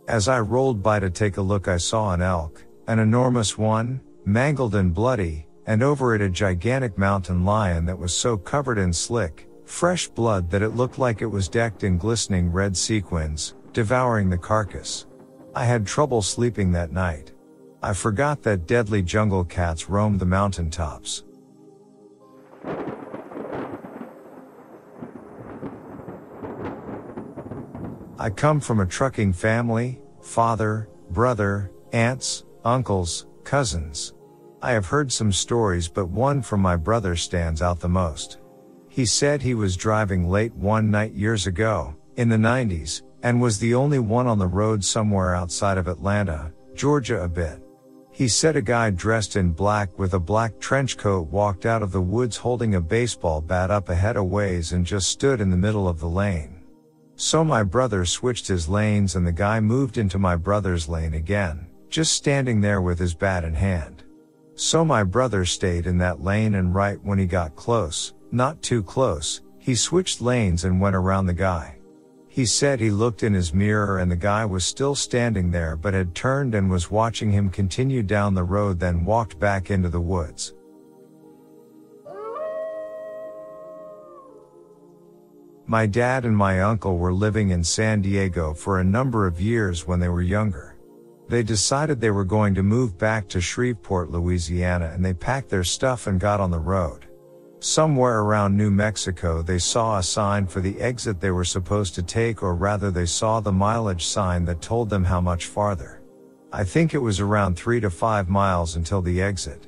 [0.08, 4.00] As I rolled by to take a look, I saw an elk, an enormous one,
[4.24, 8.94] mangled and bloody, and over it a gigantic mountain lion that was so covered in
[8.94, 14.30] slick, fresh blood that it looked like it was decked in glistening red sequins, devouring
[14.30, 15.08] the carcass.
[15.56, 17.32] I had trouble sleeping that night.
[17.82, 21.24] I forgot that deadly jungle cats roamed the mountain tops.
[28.18, 34.14] I come from a trucking family, father, brother, aunts, uncles, cousins.
[34.62, 38.40] I have heard some stories but one from my brother stands out the most.
[38.96, 43.60] He said he was driving late one night years ago, in the 90s, and was
[43.60, 47.62] the only one on the road somewhere outside of Atlanta, Georgia a bit.
[48.14, 51.92] He said a guy dressed in black with a black trench coat walked out of
[51.92, 55.58] the woods holding a baseball bat up ahead a ways and just stood in the
[55.58, 56.64] middle of the lane.
[57.18, 61.68] So my brother switched his lanes and the guy moved into my brother's lane again,
[61.90, 64.06] just standing there with his bat in hand.
[64.54, 68.84] So my brother stayed in that lane and right when he got close, not too
[68.84, 71.78] close, he switched lanes and went around the guy.
[72.28, 75.94] He said he looked in his mirror and the guy was still standing there but
[75.94, 80.02] had turned and was watching him continue down the road then walked back into the
[80.02, 80.54] woods.
[85.66, 89.88] My dad and my uncle were living in San Diego for a number of years
[89.88, 90.76] when they were younger.
[91.30, 95.64] They decided they were going to move back to Shreveport, Louisiana and they packed their
[95.64, 97.05] stuff and got on the road.
[97.60, 102.04] Somewhere around New Mexico they saw a sign for the exit they were supposed to
[102.04, 106.02] take or rather they saw the mileage sign that told them how much farther.
[106.52, 109.68] I think it was around 3 to 5 miles until the exit.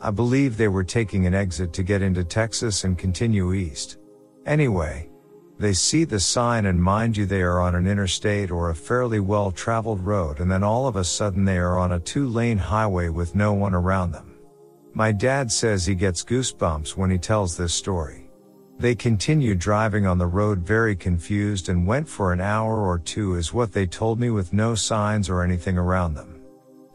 [0.00, 3.98] I believe they were taking an exit to get into Texas and continue east.
[4.46, 5.10] Anyway,
[5.58, 9.18] they see the sign and mind you they are on an interstate or a fairly
[9.18, 12.58] well traveled road and then all of a sudden they are on a two lane
[12.58, 14.37] highway with no one around them.
[14.98, 18.28] My dad says he gets goosebumps when he tells this story.
[18.80, 23.36] They continued driving on the road very confused and went for an hour or two
[23.36, 26.42] is what they told me with no signs or anything around them.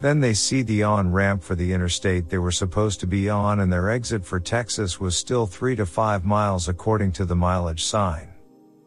[0.02, 3.60] Then they see the on ramp for the interstate they were supposed to be on
[3.60, 7.84] and their exit for Texas was still three to five miles according to the mileage
[7.84, 8.28] sign.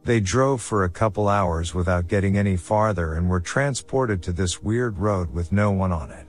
[0.03, 4.61] They drove for a couple hours without getting any farther and were transported to this
[4.61, 6.26] weird road with no one on it.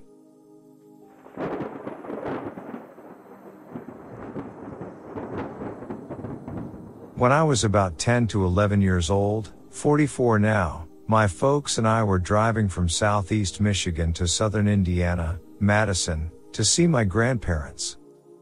[7.19, 12.05] When I was about 10 to 11 years old, 44 now, my folks and I
[12.05, 17.97] were driving from southeast Michigan to southern Indiana, Madison, to see my grandparents.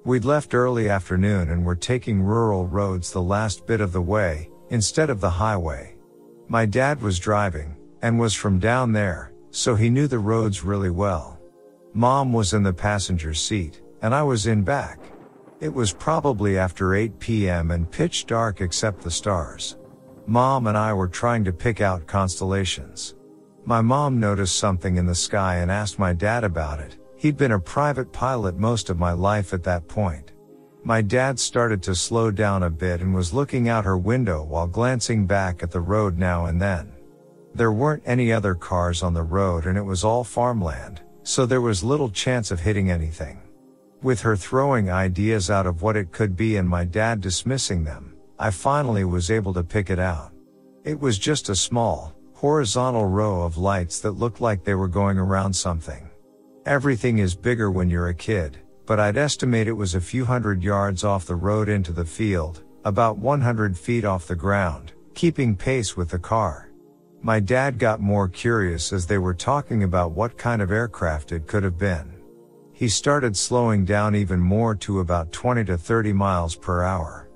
[0.05, 4.51] We'd left early afternoon and were taking rural roads the last bit of the way,
[4.69, 5.97] instead of the highway.
[6.47, 10.91] My dad was driving, and was from down there, so he knew the roads really
[10.91, 11.41] well.
[11.95, 14.99] Mom was in the passenger seat, and I was in back.
[15.59, 17.71] It was probably after 8 p.m.
[17.71, 19.79] and pitch dark except the stars.
[20.27, 23.15] Mom and I were trying to pick out constellations.
[23.65, 26.99] My mom noticed something in the sky and asked my dad about it.
[27.17, 30.33] He'd been a private pilot most of my life at that point.
[30.85, 34.67] My dad started to slow down a bit and was looking out her window while
[34.67, 36.93] glancing back at the road now and then.
[37.55, 41.63] There weren't any other cars on the road and it was all farmland, so there
[41.63, 43.41] was little chance of hitting anything.
[44.03, 48.15] With her throwing ideas out of what it could be and my dad dismissing them,
[48.39, 50.33] I finally was able to pick it out.
[50.85, 55.19] It was just a small, horizontal row of lights that looked like they were going
[55.19, 56.11] around something.
[56.67, 60.63] Everything is bigger when you're a kid, but I'd estimate it was a few hundred
[60.63, 65.97] yards off the road into the field, about 100 feet off the ground, keeping pace
[65.97, 66.71] with the car.
[67.23, 71.47] My dad got more curious as they were talking about what kind of aircraft it
[71.47, 72.16] could have been
[72.77, 77.27] he started slowing down even more to about 20 to 30 miles per hour.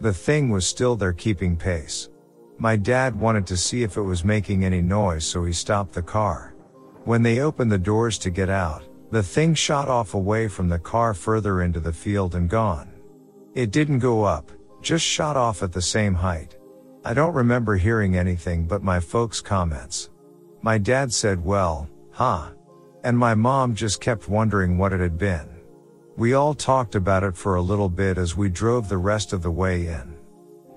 [0.00, 2.10] The thing was still there keeping pace.
[2.58, 6.02] My dad wanted to see if it was making any noise so he stopped the
[6.02, 6.54] car.
[7.02, 10.78] When they opened the doors to get out, the thing shot off away from the
[10.78, 12.92] car further into the field and gone.
[13.52, 16.56] It didn't go up, just shot off at the same height.
[17.04, 20.10] I don't remember hearing anything but my folks' comments.
[20.62, 22.50] My dad said, well, huh,
[23.04, 25.48] and my mom just kept wondering what it had been.
[26.16, 29.42] We all talked about it for a little bit as we drove the rest of
[29.42, 30.16] the way in.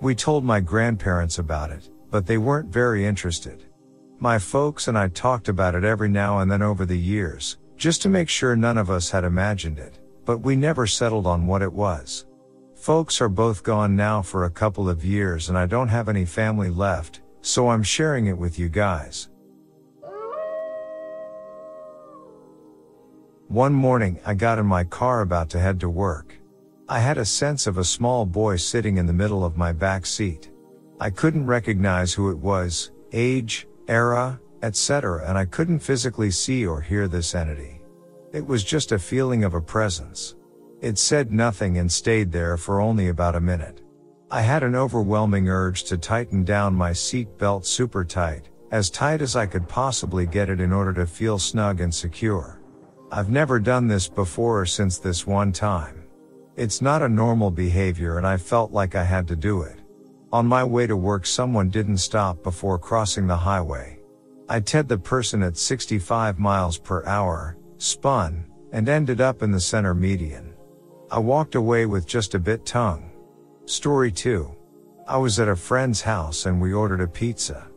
[0.02, 3.64] We told my grandparents about it, but they weren't very interested.
[4.20, 8.02] My folks and I talked about it every now and then over the years, just
[8.02, 11.62] to make sure none of us had imagined it, but we never settled on what
[11.62, 12.26] it was.
[12.76, 16.26] Folks are both gone now for a couple of years and I don't have any
[16.26, 19.30] family left, so I'm sharing it with you guys.
[23.50, 26.38] One morning I got in my car about to head to work.
[26.90, 30.06] I had a sense of a small boy sitting in the middle of my back
[30.06, 30.52] seat.
[31.00, 35.24] I couldn't recognize who it was, age, era, etc.
[35.30, 37.80] and I couldn't physically see or hear this entity.
[38.34, 40.36] It was just a feeling of a presence.
[40.82, 43.82] It said nothing and stayed there for only about a minute.
[44.30, 49.22] I had an overwhelming urge to tighten down my seat belt super tight, as tight
[49.22, 52.57] as I could possibly get it in order to feel snug and secure.
[53.10, 56.04] I've never done this before or since this one time.
[56.58, 59.80] It's not a normal behavior and I felt like I had to do it.
[60.34, 64.00] On my way to work someone didn't stop before crossing the highway.
[64.50, 69.60] I ted the person at 65 miles per hour, spun, and ended up in the
[69.60, 70.54] center median.
[71.10, 73.10] I walked away with just a bit tongue.
[73.64, 74.54] Story 2.
[75.08, 77.70] I was at a friend's house and we ordered a pizza.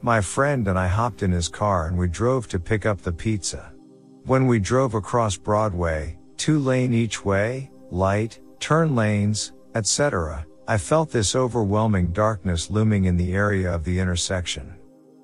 [0.00, 3.12] My friend and I hopped in his car and we drove to pick up the
[3.12, 3.72] pizza.
[4.26, 11.12] When we drove across Broadway, two lane each way, light, turn lanes, etc., I felt
[11.12, 14.74] this overwhelming darkness looming in the area of the intersection.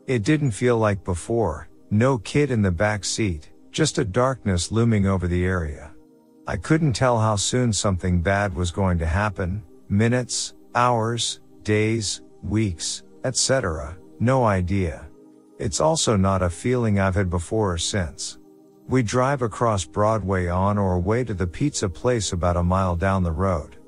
[0.07, 5.09] It didn't feel like before, no kid in the back seat, just a darkness looming
[5.09, 5.91] over the area.
[6.47, 13.03] I couldn't tell how soon something bad was going to happen, minutes, hours, days, weeks,
[13.25, 13.97] etc.
[14.21, 15.09] No idea.
[15.59, 18.39] It's also not a feeling I've had before or since.
[18.93, 23.23] We drive across Broadway on our way to the pizza place about a mile down
[23.23, 23.79] the road.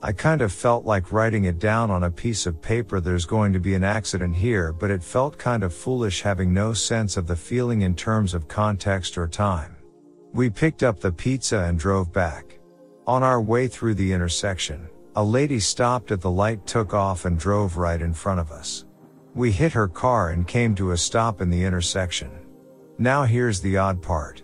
[0.00, 3.52] I kind of felt like writing it down on a piece of paper there's going
[3.52, 7.26] to be an accident here, but it felt kind of foolish having no sense of
[7.26, 9.76] the feeling in terms of context or time.
[10.32, 12.58] We picked up the pizza and drove back.
[13.06, 17.38] On our way through the intersection, a lady stopped at the light, took off and
[17.38, 18.86] drove right in front of us.
[19.34, 22.30] We hit her car and came to a stop in the intersection.
[22.96, 24.43] Now here's the odd part.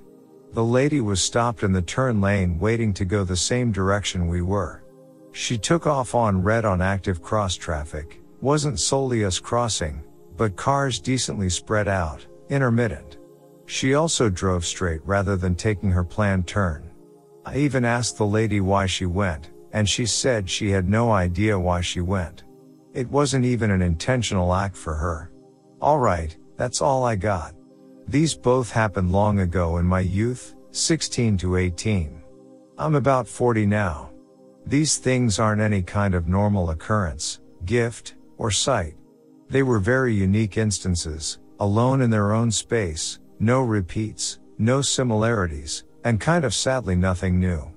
[0.52, 4.42] The lady was stopped in the turn lane waiting to go the same direction we
[4.42, 4.82] were.
[5.30, 10.02] She took off on red on active cross traffic, wasn't solely us crossing,
[10.36, 13.18] but cars decently spread out, intermittent.
[13.66, 16.90] She also drove straight rather than taking her planned turn.
[17.46, 21.58] I even asked the lady why she went, and she said she had no idea
[21.58, 22.42] why she went.
[22.92, 25.30] It wasn't even an intentional act for her.
[25.80, 27.54] Alright, that's all I got.
[28.08, 32.22] These both happened long ago in my youth, 16 to 18.
[32.78, 34.10] I'm about 40 now.
[34.66, 38.94] These things aren't any kind of normal occurrence, gift, or sight.
[39.48, 46.20] They were very unique instances, alone in their own space, no repeats, no similarities, and
[46.20, 47.70] kind of sadly nothing new.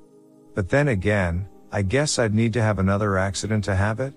[0.55, 4.13] But then again, I guess I'd need to have another accident to have it?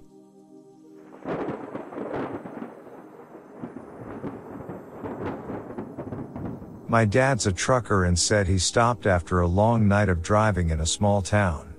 [6.89, 10.81] My dad's a trucker and said he stopped after a long night of driving in
[10.81, 11.75] a small town.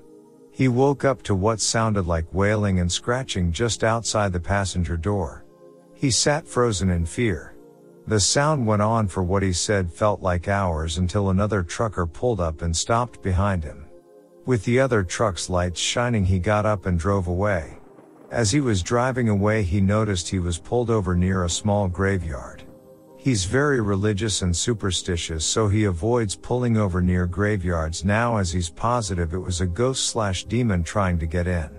[0.52, 5.46] He woke up to what sounded like wailing and scratching just outside the passenger door.
[5.94, 7.56] He sat frozen in fear.
[8.06, 12.42] The sound went on for what he said felt like hours until another trucker pulled
[12.42, 13.86] up and stopped behind him.
[14.46, 17.78] With the other truck's lights shining, he got up and drove away.
[18.30, 22.64] As he was driving away, he noticed he was pulled over near a small graveyard.
[23.28, 28.70] He's very religious and superstitious so he avoids pulling over near graveyards now as he's
[28.70, 31.70] positive it was a ghost slash demon trying to get in.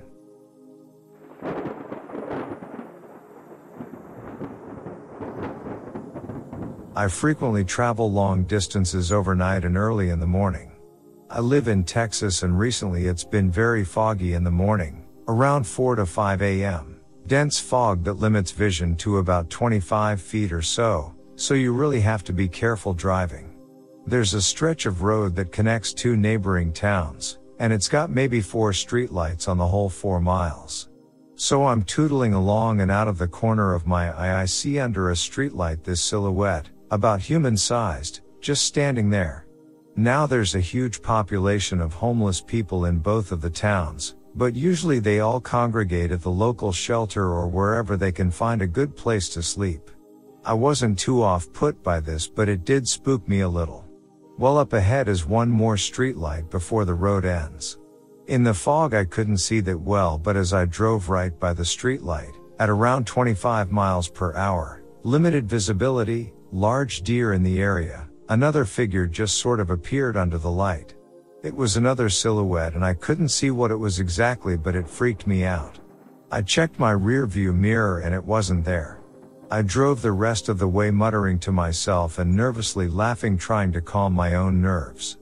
[6.95, 10.73] I frequently travel long distances overnight and early in the morning.
[11.31, 15.97] I live in Texas and recently it's been very foggy in the morning, around 4
[15.97, 17.01] to 5 a.m.
[17.27, 22.25] Dense fog that limits vision to about 25 feet or so, so you really have
[22.25, 23.55] to be careful driving.
[24.07, 28.73] There's a stretch of road that connects two neighboring towns, and it's got maybe four
[28.73, 30.89] streetlights on the whole four miles.
[31.37, 35.11] So I'm tootling along and out of the corner of my eye I see under
[35.11, 39.47] a streetlight this silhouette, about human sized, just standing there.
[39.95, 44.99] Now there's a huge population of homeless people in both of the towns, but usually
[44.99, 49.29] they all congregate at the local shelter or wherever they can find a good place
[49.29, 49.89] to sleep.
[50.45, 53.85] I wasn't too off put by this, but it did spook me a little.
[54.39, 57.79] Well up ahead is one more streetlight before the road ends.
[58.29, 61.65] In the fog I couldn't see that well, but as I drove right by the
[61.65, 68.65] streetlight, at around 25 miles per hour, limited visibility, large deer in the area, another
[68.65, 70.95] figure just sort of appeared under the light.
[71.43, 75.27] It was another silhouette and I couldn't see what it was exactly, but it freaked
[75.27, 75.79] me out.
[76.31, 78.98] I checked my rear view mirror and it wasn't there.
[79.51, 83.81] I drove the rest of the way muttering to myself and nervously laughing trying to
[83.81, 85.17] calm my own nerves.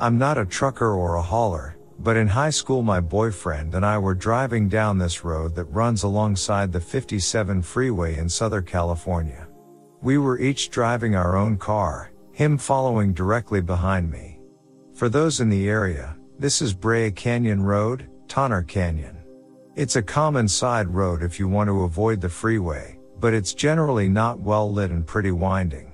[0.00, 3.98] I'm not a trucker or a hauler, but in high school my boyfriend and I
[3.98, 9.46] were driving down this road that runs alongside the 57 freeway in Southern California.
[10.00, 14.40] We were each driving our own car, him following directly behind me.
[14.92, 19.16] For those in the area, this is Brea Canyon Road, Tonner Canyon.
[19.76, 24.08] It's a common side road if you want to avoid the freeway, but it's generally
[24.08, 25.92] not well lit and pretty winding.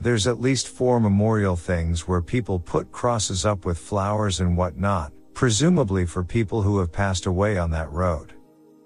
[0.00, 5.12] There's at least four memorial things where people put crosses up with flowers and whatnot,
[5.34, 8.32] presumably for people who have passed away on that road.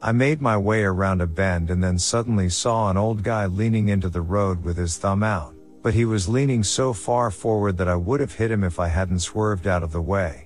[0.03, 3.88] I made my way around a bend and then suddenly saw an old guy leaning
[3.88, 7.88] into the road with his thumb out, but he was leaning so far forward that
[7.88, 10.45] I would have hit him if I hadn't swerved out of the way.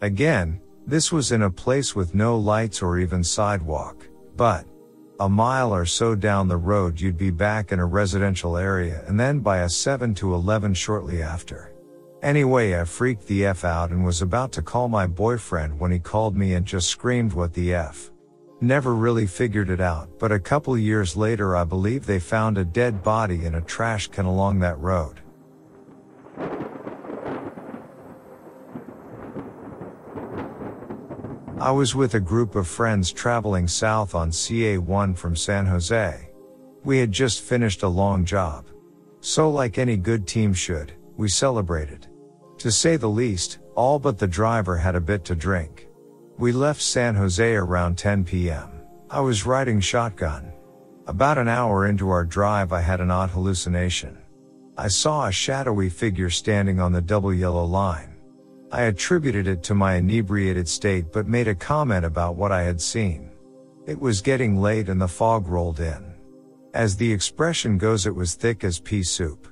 [0.00, 4.64] Again, this was in a place with no lights or even sidewalk, but
[5.18, 9.18] a mile or so down the road you'd be back in a residential area and
[9.18, 11.72] then by a 7 to 11 shortly after.
[12.22, 15.98] Anyway, I freaked the F out and was about to call my boyfriend when he
[15.98, 18.12] called me and just screamed what the F.
[18.60, 22.64] Never really figured it out, but a couple years later I believe they found a
[22.64, 25.20] dead body in a trash can along that road.
[31.60, 36.30] I was with a group of friends traveling south on CA1 from San Jose.
[36.84, 38.66] We had just finished a long job.
[39.20, 42.06] So like any good team should, we celebrated.
[42.58, 45.88] To say the least, all but the driver had a bit to drink.
[46.38, 48.70] We left San Jose around 10 p.m.
[49.10, 50.52] I was riding shotgun.
[51.08, 54.16] About an hour into our drive I had an odd hallucination.
[54.76, 58.14] I saw a shadowy figure standing on the double yellow line.
[58.70, 62.80] I attributed it to my inebriated state but made a comment about what I had
[62.80, 63.30] seen.
[63.86, 66.14] It was getting late and the fog rolled in.
[66.74, 69.48] As the expression goes it was thick as pea soup.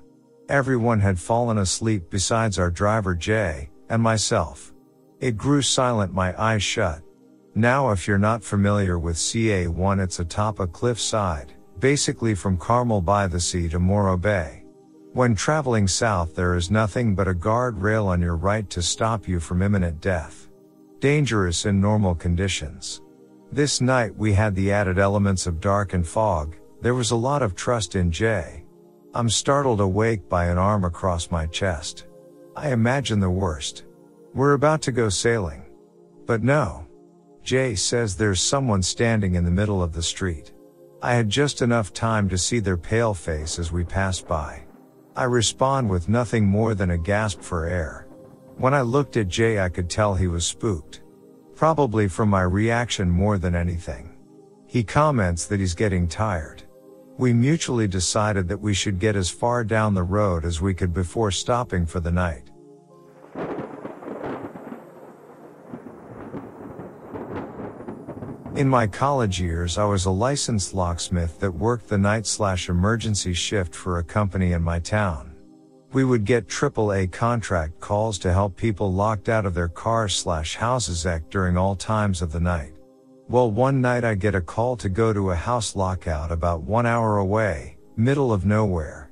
[0.50, 4.74] Everyone had fallen asleep besides our driver Jay, and myself.
[5.18, 7.00] It grew silent my eyes shut.
[7.54, 13.00] Now if you're not familiar with CA1 it's atop a cliff side, basically from Carmel
[13.00, 14.65] by the sea to Morro Bay.
[15.16, 19.26] When traveling south, there is nothing but a guard rail on your right to stop
[19.26, 20.50] you from imminent death.
[21.00, 23.00] Dangerous in normal conditions.
[23.50, 27.40] This night we had the added elements of dark and fog, there was a lot
[27.40, 28.66] of trust in Jay.
[29.14, 32.04] I'm startled awake by an arm across my chest.
[32.54, 33.86] I imagine the worst.
[34.34, 35.64] We're about to go sailing.
[36.26, 36.86] But no.
[37.42, 40.52] Jay says there's someone standing in the middle of the street.
[41.00, 44.65] I had just enough time to see their pale face as we passed by.
[45.16, 48.06] I respond with nothing more than a gasp for air.
[48.58, 51.00] When I looked at Jay, I could tell he was spooked.
[51.54, 54.14] Probably from my reaction more than anything.
[54.66, 56.64] He comments that he's getting tired.
[57.16, 60.92] We mutually decided that we should get as far down the road as we could
[60.92, 62.50] before stopping for the night.
[68.56, 73.34] In my college years, I was a licensed locksmith that worked the night slash emergency
[73.34, 75.34] shift for a company in my town.
[75.92, 80.56] We would get AAA contract calls to help people locked out of their cars slash
[80.56, 82.72] houses act during all times of the night.
[83.28, 86.86] Well, one night I get a call to go to a house lockout about one
[86.86, 89.10] hour away, middle of nowhere.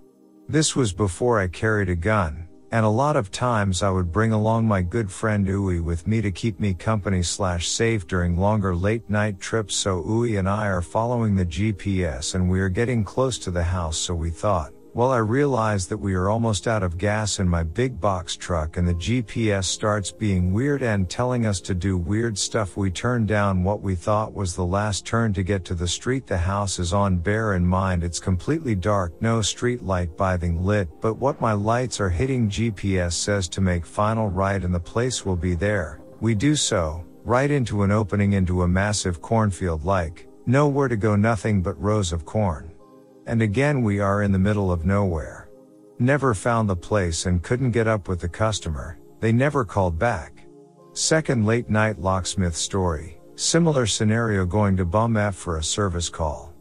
[0.49, 2.44] This was before I carried a gun,
[2.75, 6.21] and a lot of times I would bring along my good friend Uwe with me
[6.21, 10.67] to keep me company slash safe during longer late night trips so Uwe and I
[10.67, 14.74] are following the GPS and we are getting close to the house so we thought,
[14.95, 18.77] well, I realize that we are almost out of gas in my big box truck
[18.77, 22.77] and the GPS starts being weird and telling us to do weird stuff.
[22.77, 26.29] We turn down what we thought was the last turn to get to the street
[26.29, 27.17] the house is on.
[27.17, 32.01] Bear in mind it's completely dark, no street light being lit, but what my lights
[32.01, 36.01] are hitting GPS says to make final right and the place will be there.
[36.21, 41.17] We do so, right into an opening into a massive cornfield like, nowhere to go
[41.17, 42.71] nothing but rows of corn.
[43.27, 45.49] And again we are in the middle of nowhere.
[45.99, 50.47] Never found the place and couldn't get up with the customer, they never called back.
[50.93, 56.53] Second late night locksmith story, similar scenario going to Bum F for a service call.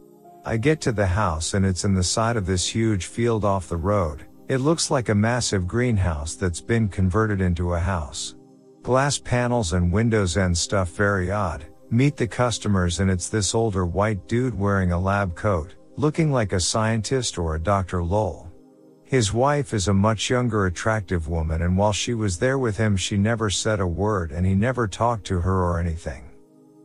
[0.45, 3.69] I get to the house and it's in the side of this huge field off
[3.69, 4.25] the road.
[4.49, 8.35] It looks like a massive greenhouse that's been converted into a house.
[8.81, 11.65] Glass panels and windows and stuff very odd.
[11.89, 16.53] Meet the customers and it's this older white dude wearing a lab coat, looking like
[16.53, 18.03] a scientist or a Dr.
[18.03, 18.51] Lowell.
[19.03, 22.97] His wife is a much younger attractive woman and while she was there with him
[22.97, 26.23] she never said a word and he never talked to her or anything.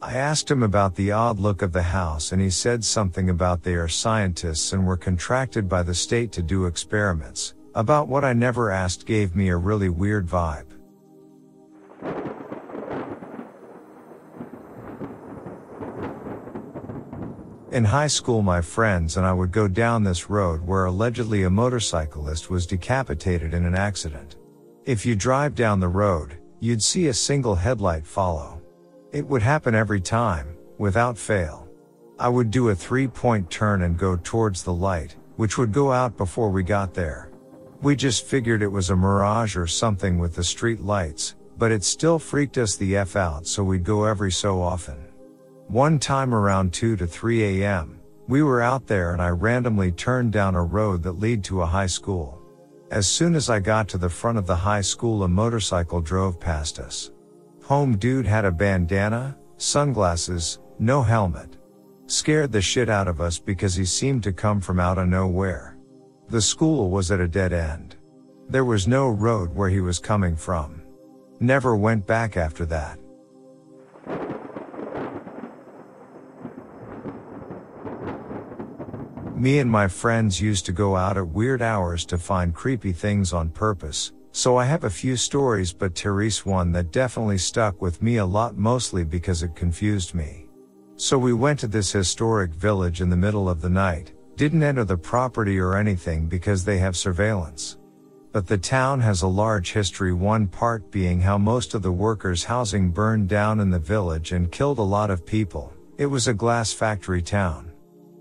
[0.02, 3.62] I asked him about the odd look of the house and he said something about
[3.62, 7.54] they are scientists and were contracted by the state to do experiments.
[7.74, 10.66] About what I never asked gave me a really weird vibe.
[17.70, 21.50] In high school, my friends and I would go down this road where allegedly a
[21.50, 24.36] motorcyclist was decapitated in an accident.
[24.86, 28.62] If you drive down the road, you'd see a single headlight follow.
[29.12, 31.68] It would happen every time, without fail.
[32.18, 35.92] I would do a three point turn and go towards the light, which would go
[35.92, 37.30] out before we got there.
[37.82, 41.84] We just figured it was a mirage or something with the street lights, but it
[41.84, 45.07] still freaked us the F out so we'd go every so often.
[45.68, 50.32] One time around 2 to 3 a.m., we were out there and I randomly turned
[50.32, 52.40] down a road that lead to a high school.
[52.90, 56.40] As soon as I got to the front of the high school a motorcycle drove
[56.40, 57.10] past us.
[57.64, 61.58] Home dude had a bandana, sunglasses, no helmet.
[62.06, 65.76] Scared the shit out of us because he seemed to come from out of nowhere.
[66.30, 67.96] The school was at a dead end.
[68.48, 70.80] There was no road where he was coming from.
[71.40, 72.98] Never went back after that.
[79.38, 83.32] Me and my friends used to go out at weird hours to find creepy things
[83.32, 88.02] on purpose, so I have a few stories but Therese one that definitely stuck with
[88.02, 90.46] me a lot mostly because it confused me.
[90.96, 94.84] So we went to this historic village in the middle of the night, didn't enter
[94.84, 97.78] the property or anything because they have surveillance.
[98.32, 102.42] But the town has a large history one part being how most of the workers
[102.42, 105.72] housing burned down in the village and killed a lot of people.
[105.96, 107.70] It was a glass factory town.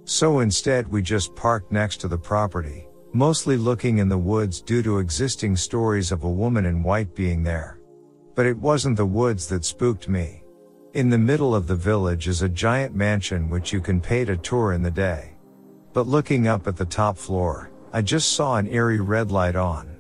[0.08, 4.82] So instead we just parked next to the property, mostly looking in the woods due
[4.84, 7.80] to existing stories of a woman in white being there.
[8.34, 10.44] But it wasn't the woods that spooked me.
[10.94, 14.38] In the middle of the village is a giant mansion which you can pay to
[14.38, 15.36] tour in the day.
[15.92, 19.98] But looking up at the top floor, I just saw an eerie red light on.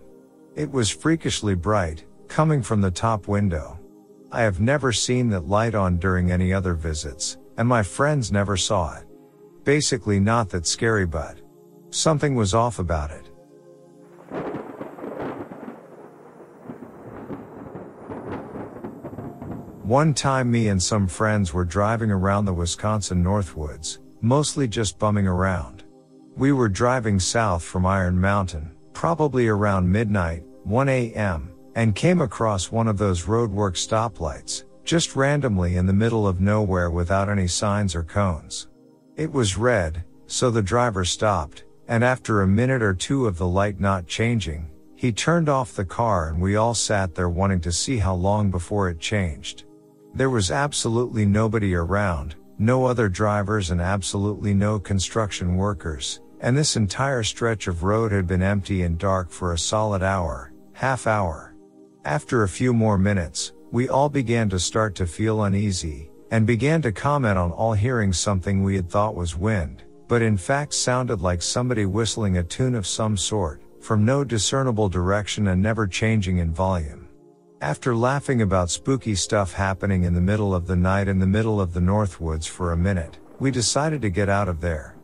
[0.55, 3.77] It was freakishly bright, coming from the top window.
[4.31, 8.55] I have never seen that light on during any other visits, and my friends never
[8.55, 9.06] saw it.
[9.67, 11.41] Basically not that scary but
[11.89, 13.25] something was off about it.
[19.83, 25.27] One time me and some friends were driving around the Wisconsin Northwoods, mostly just bumming
[25.27, 25.83] around.
[26.37, 32.71] We were driving south from Iron Mountain, probably around midnight, 1 a.m., and came across
[32.71, 37.95] one of those roadwork stoplights, just randomly in the middle of nowhere without any signs
[37.95, 38.67] or cones.
[39.17, 43.47] It was red, so the driver stopped, and after a minute or two of the
[43.47, 47.71] light not changing, he turned off the car and we all sat there wanting to
[47.71, 49.63] see how long before it changed.
[50.13, 56.75] There was absolutely nobody around, no other drivers and absolutely no construction workers, and this
[56.75, 61.55] entire stretch of road had been empty and dark for a solid hour, half hour.
[62.05, 66.81] After a few more minutes, we all began to start to feel uneasy, and began
[66.81, 71.21] to comment on all hearing something we had thought was wind, but in fact sounded
[71.21, 76.39] like somebody whistling a tune of some sort, from no discernible direction and never changing
[76.39, 77.07] in volume.
[77.61, 81.59] After laughing about spooky stuff happening in the middle of the night in the middle
[81.59, 84.95] of the Northwoods for a minute, we decided to get out of there.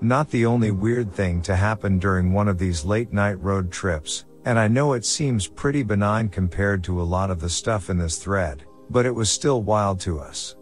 [0.00, 4.24] Not the only weird thing to happen during one of these late night road trips,
[4.44, 7.98] and I know it seems pretty benign compared to a lot of the stuff in
[7.98, 10.56] this thread, but it was still wild to us.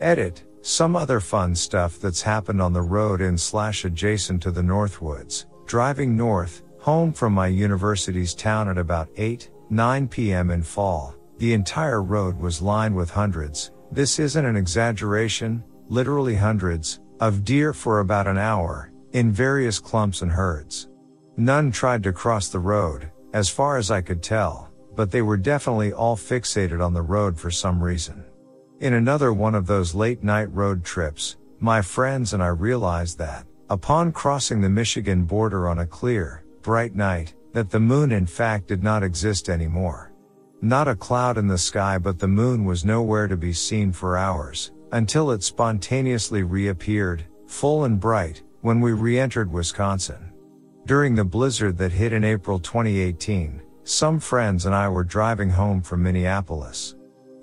[0.00, 0.44] Edit.
[0.62, 5.46] Some other fun stuff that's happened on the road in slash adjacent to the Northwoods.
[5.66, 10.50] Driving north, home from my university's town at about 8, 9 p.m.
[10.50, 11.14] in fall.
[11.38, 13.72] The entire road was lined with hundreds.
[13.90, 20.22] This isn't an exaggeration, literally hundreds, of deer for about an hour, in various clumps
[20.22, 20.88] and herds.
[21.36, 25.36] None tried to cross the road, as far as I could tell, but they were
[25.36, 28.24] definitely all fixated on the road for some reason.
[28.80, 33.44] In another one of those late night road trips, my friends and I realized that,
[33.68, 38.68] upon crossing the Michigan border on a clear, bright night, that the moon in fact
[38.68, 40.12] did not exist anymore.
[40.62, 44.16] Not a cloud in the sky but the moon was nowhere to be seen for
[44.16, 50.32] hours, until it spontaneously reappeared, full and bright, when we re-entered Wisconsin.
[50.86, 55.82] During the blizzard that hit in April 2018, some friends and I were driving home
[55.82, 56.94] from Minneapolis.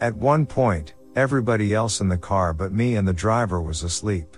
[0.01, 4.35] At one point, Everybody else in the car but me and the driver was asleep.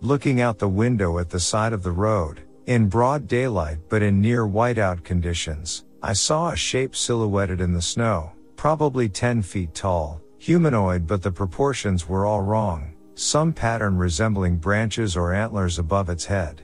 [0.00, 4.20] Looking out the window at the side of the road, in broad daylight but in
[4.20, 10.20] near whiteout conditions, I saw a shape silhouetted in the snow, probably 10 feet tall,
[10.38, 16.24] humanoid but the proportions were all wrong, some pattern resembling branches or antlers above its
[16.24, 16.62] head.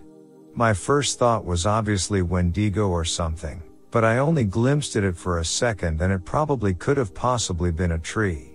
[0.54, 5.38] My first thought was obviously Wendigo or something, but I only glimpsed at it for
[5.38, 8.51] a second and it probably could have possibly been a tree.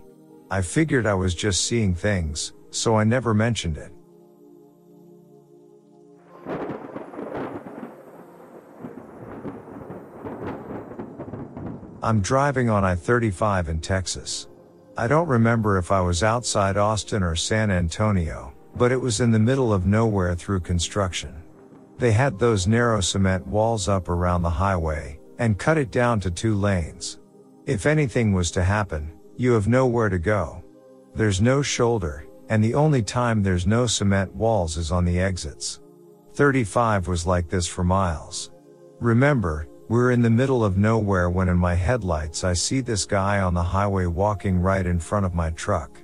[0.49, 3.91] I figured I was just seeing things, so I never mentioned it.
[12.01, 14.47] I'm driving on I-35 in Texas.
[14.95, 19.31] I don't remember if I was outside Austin or San Antonio, but it was in
[19.31, 21.43] the middle of nowhere through construction.
[21.97, 26.31] They had those narrow cement walls up around the highway, and cut it down to
[26.31, 27.19] two lanes.
[27.65, 30.63] If anything was to happen, you have nowhere to go.
[31.13, 35.79] There's no shoulder, and the only time there's no cement walls is on the exits.
[36.33, 38.51] 35 was like this for miles.
[38.99, 43.39] Remember, we're in the middle of nowhere when in my headlights I see this guy
[43.39, 46.01] on the highway walking right in front of my truck.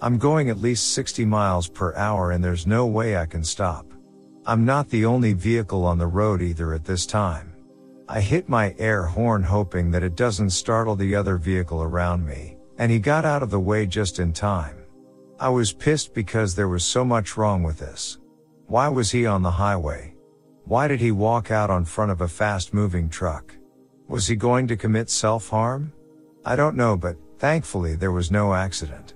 [0.00, 3.92] I'm going at least 60 miles per hour and there's no way I can stop.
[4.46, 7.54] I'm not the only vehicle on the road either at this time.
[8.08, 12.53] I hit my air horn hoping that it doesn't startle the other vehicle around me,
[12.78, 14.76] and he got out of the way just in time.
[15.38, 18.18] I was pissed because there was so much wrong with this.
[18.66, 20.14] Why was he on the highway?
[20.64, 23.54] Why did he walk out on front of a fast moving truck?
[24.08, 25.92] Was he going to commit self harm?
[26.44, 29.14] I don't know, but thankfully there was no accident.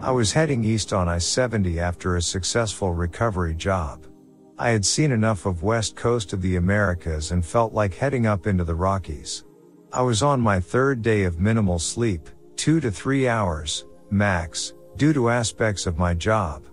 [0.00, 4.07] I was heading east on I-70 after a successful recovery job.
[4.60, 8.48] I had seen enough of west coast of the Americas and felt like heading up
[8.48, 9.44] into the Rockies.
[9.92, 15.12] I was on my third day of minimal sleep, two to three hours, max, due
[15.12, 16.64] to aspects of my job.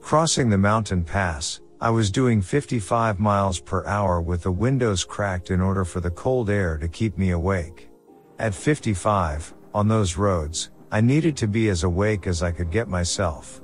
[0.00, 5.50] Crossing the mountain pass, I was doing 55 miles per hour with the windows cracked
[5.50, 7.90] in order for the cold air to keep me awake.
[8.38, 12.88] At 55, on those roads, I needed to be as awake as I could get
[12.88, 13.60] myself.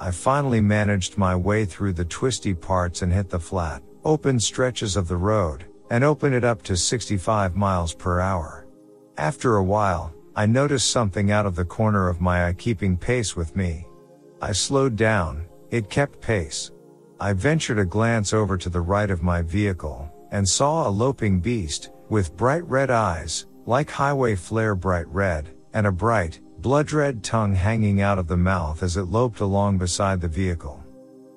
[0.00, 4.96] I finally managed my way through the twisty parts and hit the flat, open stretches
[4.96, 8.66] of the road, and opened it up to 65 miles per hour.
[9.16, 13.36] After a while, I noticed something out of the corner of my eye keeping pace
[13.36, 13.86] with me.
[14.42, 16.72] I slowed down, it kept pace.
[17.20, 21.38] I ventured a glance over to the right of my vehicle, and saw a loping
[21.38, 27.22] beast, with bright red eyes, like highway flare bright red, and a bright, blood red
[27.22, 30.82] tongue hanging out of the mouth as it loped along beside the vehicle.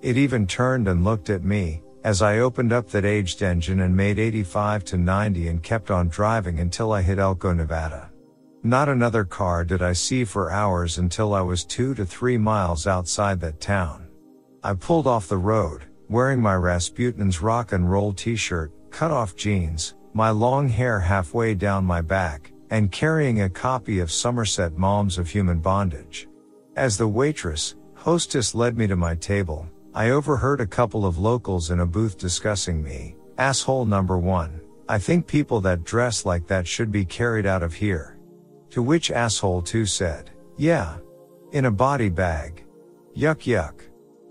[0.02, 3.94] It even turned and looked at me, as I opened up that aged engine and
[3.94, 8.10] made 85 to 90 and kept on driving until I hit Elko, Nevada.
[8.64, 12.88] Not another car did I see for hours until I was two to three miles
[12.88, 14.08] outside that town.
[14.64, 19.96] I pulled off the road, wearing my Rasputin's rock and roll t-shirt, cut off jeans,
[20.14, 25.30] my long hair halfway down my back, and carrying a copy of Somerset Maugham of
[25.30, 26.28] Human Bondage.
[26.76, 31.72] As the waitress, hostess led me to my table, I overheard a couple of locals
[31.72, 33.16] in a booth discussing me.
[33.38, 34.62] Asshole number one.
[34.88, 38.18] I think people that dress like that should be carried out of here.
[38.70, 40.98] To which asshole two said, yeah.
[41.52, 42.64] In a body bag.
[43.16, 43.82] Yuck yuck.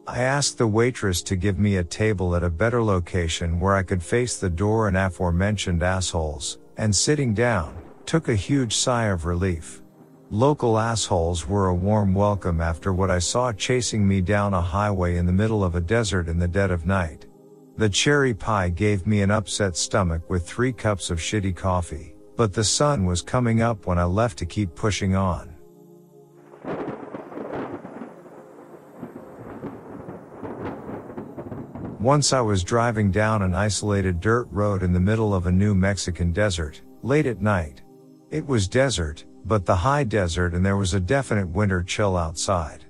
[0.07, 3.82] I asked the waitress to give me a table at a better location where I
[3.82, 7.76] could face the door and aforementioned assholes, and sitting down,
[8.07, 9.83] took a huge sigh of relief.
[10.31, 15.17] Local assholes were a warm welcome after what I saw chasing me down a highway
[15.17, 17.27] in the middle of a desert in the dead of night.
[17.77, 22.53] The cherry pie gave me an upset stomach with three cups of shitty coffee, but
[22.53, 25.53] the sun was coming up when I left to keep pushing on.
[31.99, 35.75] Once I was driving down an isolated dirt road in the middle of a New
[35.75, 37.83] Mexican desert, late at night.
[38.37, 42.84] It was desert, but the high desert and there was a definite winter chill outside.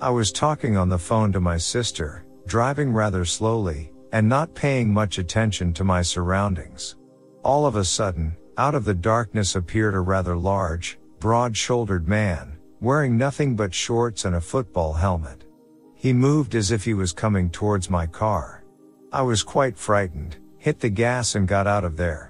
[0.00, 4.92] I was talking on the phone to my sister, driving rather slowly, and not paying
[4.92, 6.96] much attention to my surroundings.
[7.44, 13.16] All of a sudden, out of the darkness appeared a rather large, broad-shouldered man, wearing
[13.16, 15.44] nothing but shorts and a football helmet.
[15.94, 18.64] He moved as if he was coming towards my car.
[19.12, 22.27] I was quite frightened, hit the gas and got out of there.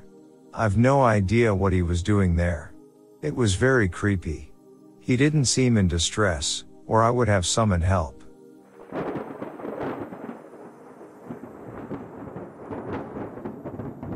[0.58, 2.72] I've no idea what he was doing there.
[3.22, 4.50] It was very creepy.
[4.98, 8.24] He didn't seem in distress, or I would have summoned help.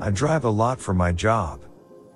[0.01, 1.63] I drive a lot for my job.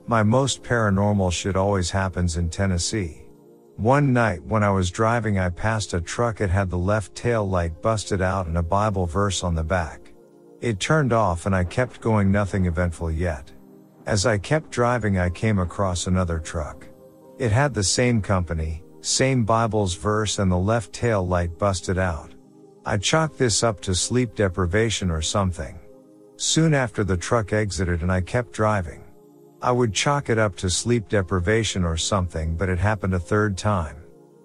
[0.08, 3.28] My most paranormal shit always happens in Tennessee.
[3.76, 7.48] One night when I was driving I passed a truck it had the left tail
[7.48, 10.12] light busted out and a Bible verse on the back.
[10.60, 13.52] It turned off and I kept going nothing eventful yet.
[14.06, 16.86] As I kept driving, I came across another truck.
[17.38, 22.32] It had the same company, same Bible's verse and the left tail light busted out.
[22.84, 25.80] I chalked this up to sleep deprivation or something.
[26.36, 29.02] Soon after the truck exited and I kept driving.
[29.60, 33.58] I would chalk it up to sleep deprivation or something, but it happened a third
[33.58, 33.96] time.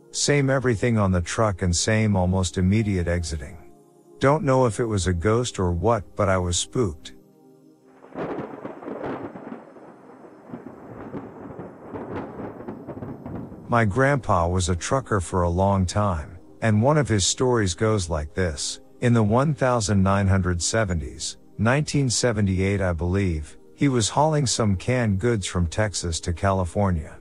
[0.10, 3.60] Same everything on the truck and same almost immediate exiting.
[4.18, 7.14] Don't know if it was a ghost or what, but I was spooked.
[13.72, 18.10] My grandpa was a trucker for a long time, and one of his stories goes
[18.10, 18.82] like this.
[19.00, 26.34] In the 1970s, 1978 I believe, he was hauling some canned goods from Texas to
[26.34, 27.18] California.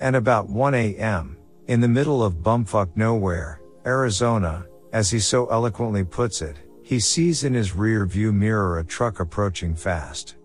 [0.00, 1.36] And about 1 a.m.,
[1.66, 7.44] in the middle of bumfuck nowhere, Arizona, as he so eloquently puts it, he sees
[7.44, 10.36] in his rear view mirror a truck approaching fast.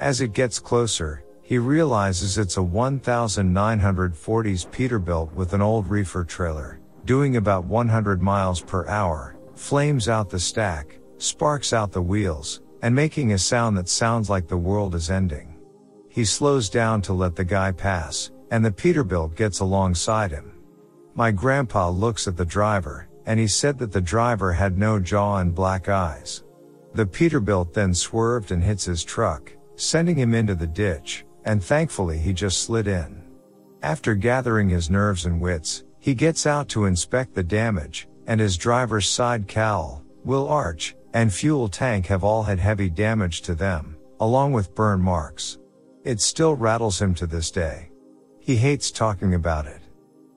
[0.00, 6.80] As it gets closer, he realizes it's a 1940s Peterbilt with an old reefer trailer,
[7.04, 12.94] doing about 100 miles per hour, flames out the stack, sparks out the wheels, and
[12.94, 15.54] making a sound that sounds like the world is ending.
[16.08, 20.52] He slows down to let the guy pass, and the Peterbilt gets alongside him.
[21.14, 25.36] My grandpa looks at the driver, and he said that the driver had no jaw
[25.38, 26.42] and black eyes.
[26.94, 32.18] The Peterbilt then swerved and hits his truck, sending him into the ditch, and thankfully
[32.18, 33.22] he just slid in.
[33.82, 38.56] After gathering his nerves and wits, he gets out to inspect the damage, and his
[38.56, 43.96] driver's side cowl, wheel arch, and fuel tank have all had heavy damage to them,
[44.20, 45.58] along with burn marks.
[46.02, 47.90] It still rattles him to this day.
[48.40, 49.80] He hates talking about it.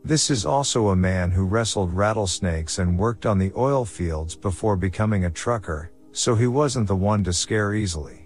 [0.06, 4.78] This is also a man who wrestled rattlesnakes and worked on the oil fields before
[4.78, 8.17] becoming a trucker, so he wasn't the one to scare easily.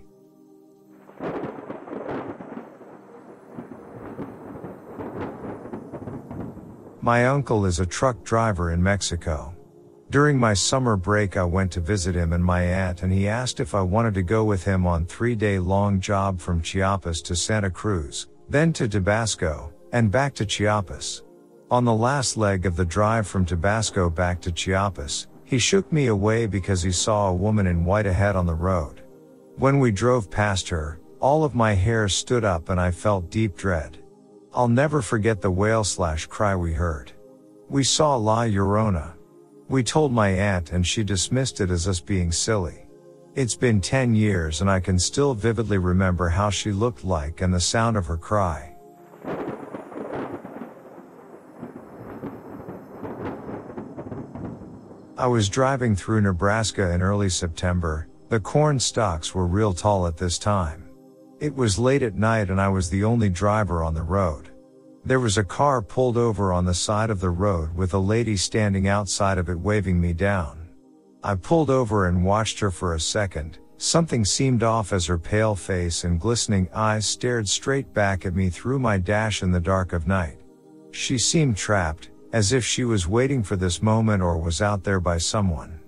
[7.04, 9.56] My uncle is a truck driver in Mexico.
[10.12, 13.60] During my summer break I went to visit him and my aunt and he asked
[13.60, 17.36] if I wanted to go with him on three day long job from Chiapas to
[17.36, 21.24] Santa Cruz, then to Tabasco, and back to Chiapas.
[21.72, 26.06] On the last leg of the drive from Tabasco back to Chiapas, he shook me
[26.06, 29.02] away because he saw a woman in white ahead on the road.
[29.58, 33.58] When we drove past her, all of my hair stood up and I felt deep
[33.58, 34.01] dread.
[34.54, 37.14] I'll never forget the wail slash cry we heard.
[37.70, 39.14] We saw La Llorona.
[39.70, 42.86] We told my aunt and she dismissed it as us being silly.
[43.34, 47.54] It's been 10 years and I can still vividly remember how she looked like and
[47.54, 48.76] the sound of her cry.
[55.18, 58.10] I was driving through Nebraska in early September.
[58.28, 60.81] The corn stalks were real tall at this time.
[61.42, 64.50] It was late at night and I was the only driver on the road.
[65.04, 68.38] There was a car pulled over on the side of the road with a lady
[68.38, 70.70] standing outside of it waving me down.
[71.24, 73.58] I pulled over and watched her for a second.
[73.78, 78.52] Something seemed off as her pale face and glistening eyes stared straight back at me
[78.52, 80.38] through my dash in the dark of night.
[80.92, 85.00] She seemed trapped, as if she was waiting for this moment or was out there
[85.00, 85.80] by someone.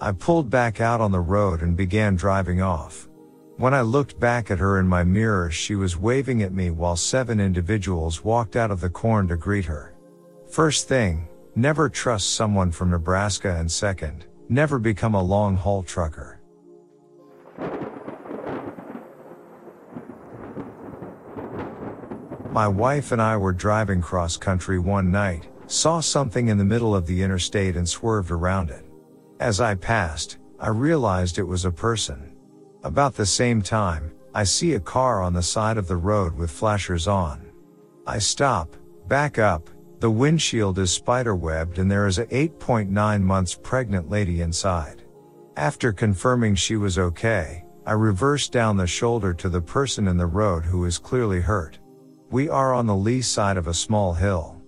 [0.00, 3.06] I pulled back out on the road and began driving off.
[3.56, 6.96] When I looked back at her in my mirror, she was waving at me while
[6.96, 9.94] seven individuals walked out of the corn to greet her.
[10.50, 16.40] First thing, never trust someone from Nebraska and second, never become a long haul trucker.
[22.50, 26.94] My wife and I were driving cross country one night, saw something in the middle
[26.94, 28.84] of the interstate and swerved around it.
[29.38, 32.33] As I passed, I realized it was a person.
[32.84, 36.50] About the same time, I see a car on the side of the road with
[36.50, 37.50] flashers on.
[38.06, 38.76] I stop,
[39.08, 39.70] back up,
[40.00, 45.02] the windshield is spiderwebbed and there is a 8.9 months pregnant lady inside.
[45.56, 50.26] After confirming she was okay, I reverse down the shoulder to the person in the
[50.26, 51.78] road who is clearly hurt.
[52.30, 54.60] We are on the lee side of a small hill.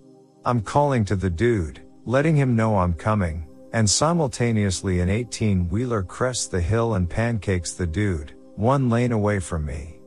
[0.43, 3.47] I'm calling to the dude, letting him know I'm coming,
[3.77, 9.37] and simultaneously an 18 wheeler crests the hill and pancakes the dude, one lane away
[9.37, 9.99] from me.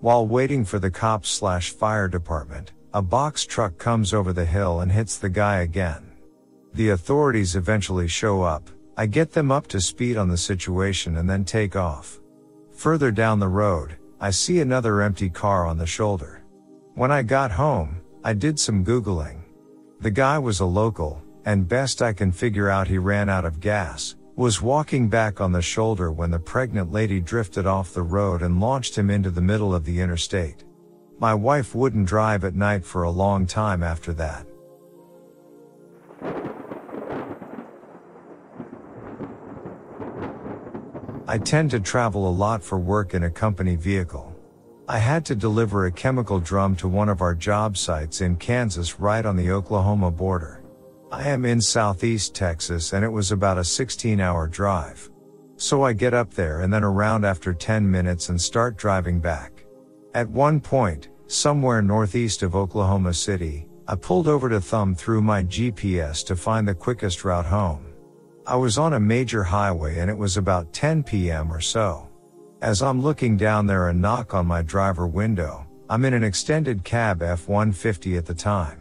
[0.00, 4.80] While waiting for the cops slash fire department, a box truck comes over the hill
[4.80, 6.10] and hits the guy again.
[6.72, 11.28] The authorities eventually show up, I get them up to speed on the situation and
[11.28, 12.20] then take off.
[12.76, 16.44] Further down the road, I see another empty car on the shoulder.
[16.94, 19.42] When I got home, I did some Googling.
[20.00, 23.58] The guy was a local, and best I can figure out he ran out of
[23.58, 28.42] gas, was walking back on the shoulder when the pregnant lady drifted off the road
[28.42, 30.64] and launched him into the middle of the interstate.
[31.18, 34.46] My wife wouldn't drive at night for a long time after that.
[41.26, 44.36] I tend to travel a lot for work in a company vehicle.
[44.86, 49.00] I had to deliver a chemical drum to one of our job sites in Kansas
[49.00, 50.57] right on the Oklahoma border.
[51.10, 55.10] I am in southeast Texas and it was about a 16 hour drive.
[55.56, 59.64] So I get up there and then around after 10 minutes and start driving back.
[60.14, 65.42] At one point, somewhere northeast of Oklahoma City, I pulled over to thumb through my
[65.44, 67.86] GPS to find the quickest route home.
[68.46, 71.50] I was on a major highway and it was about 10 p.m.
[71.50, 72.06] or so.
[72.60, 76.84] As I'm looking down there and knock on my driver window, I'm in an extended
[76.84, 78.77] cab F-150 at the time.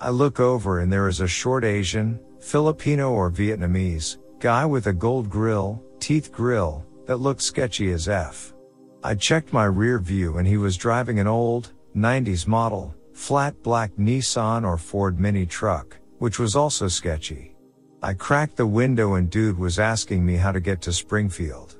[0.00, 4.92] I look over and there is a short Asian, Filipino or Vietnamese, guy with a
[4.92, 8.54] gold grill, teeth grill, that looked sketchy as F.
[9.02, 13.90] I checked my rear view and he was driving an old, 90s model, flat black
[13.98, 17.56] Nissan or Ford mini truck, which was also sketchy.
[18.00, 21.76] I cracked the window and dude was asking me how to get to Springfield.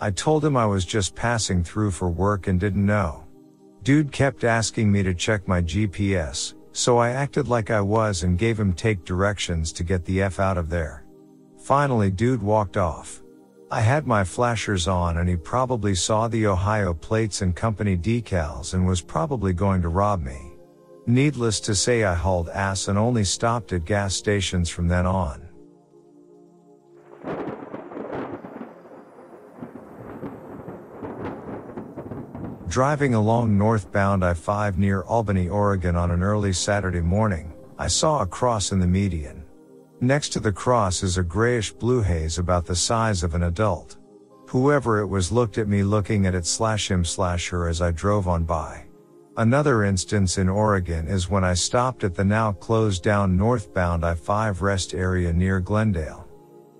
[0.00, 3.28] I told him I was just passing through for work and didn't know.
[3.84, 8.38] Dude kept asking me to check my GPS, so I acted like I was and
[8.38, 11.04] gave him take directions to get the F out of there.
[11.58, 13.22] Finally dude walked off.
[13.70, 18.74] I had my flashers on and he probably saw the Ohio plates and company decals
[18.74, 20.52] and was probably going to rob me.
[21.06, 25.49] Needless to say I hauled ass and only stopped at gas stations from then on.
[32.70, 38.26] Driving along northbound I-5 near Albany, Oregon on an early Saturday morning, I saw a
[38.26, 39.42] cross in the median.
[40.00, 43.96] Next to the cross is a grayish blue haze about the size of an adult.
[44.50, 47.90] Whoever it was looked at me looking at it slash him slash her as I
[47.90, 48.84] drove on by.
[49.36, 54.60] Another instance in Oregon is when I stopped at the now closed down northbound I-5
[54.60, 56.28] rest area near Glendale.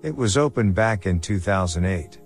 [0.03, 2.20] It was opened back in 2008.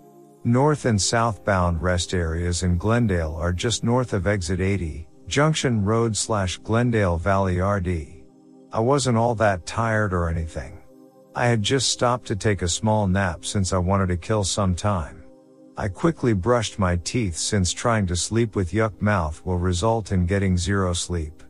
[0.47, 6.15] North and southbound rest areas in Glendale are just north of exit 80, Junction Road
[6.15, 8.23] slash Glendale Valley RD.
[8.71, 10.77] I wasn't all that tired or anything.
[11.33, 14.75] I had just stopped to take a small nap since I wanted to kill some
[14.75, 15.23] time.
[15.77, 20.27] I quickly brushed my teeth since trying to sleep with yuck mouth will result in
[20.27, 21.41] getting zero sleep.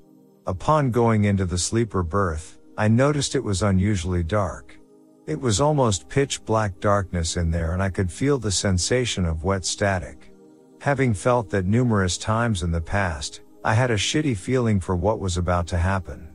[0.47, 4.79] Upon going into the sleeper berth, I noticed it was unusually dark.
[5.27, 9.43] It was almost pitch black darkness in there and I could feel the sensation of
[9.43, 10.31] wet static.
[10.81, 15.19] Having felt that numerous times in the past, I had a shitty feeling for what
[15.19, 16.29] was about to happen.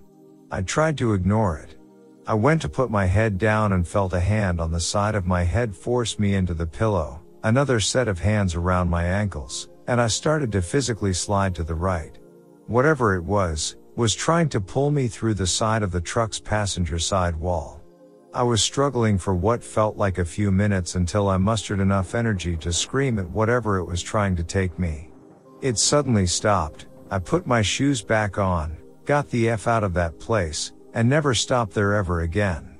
[0.50, 1.76] I tried to ignore it.
[2.26, 5.24] I went to put my head down and felt a hand on the side of
[5.24, 10.00] my head force me into the pillow, another set of hands around my ankles, and
[10.00, 12.18] I started to physically slide to the right.
[12.66, 16.98] Whatever it was, was trying to pull me through the side of the truck's passenger
[16.98, 17.79] side wall.
[18.32, 22.56] I was struggling for what felt like a few minutes until I mustered enough energy
[22.58, 25.10] to scream at whatever it was trying to take me.
[25.62, 26.86] It suddenly stopped.
[27.10, 31.34] I put my shoes back on, got the F out of that place, and never
[31.34, 32.78] stopped there ever again.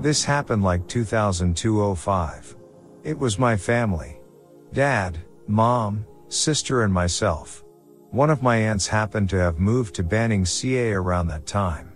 [0.00, 2.56] This happened like 2002-05.
[3.04, 4.20] It was my family.
[4.72, 7.62] Dad, mom, sister and myself.
[8.10, 11.92] One of my aunts happened to have moved to Banning, CA around that time.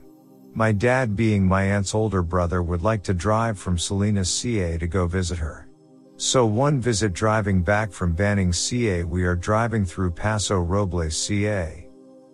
[0.52, 4.86] My dad being my aunt's older brother would like to drive from Salinas, CA to
[4.88, 5.68] go visit her.
[6.16, 11.88] So one visit driving back from Banning, CA we are driving through Paso Robles, CA.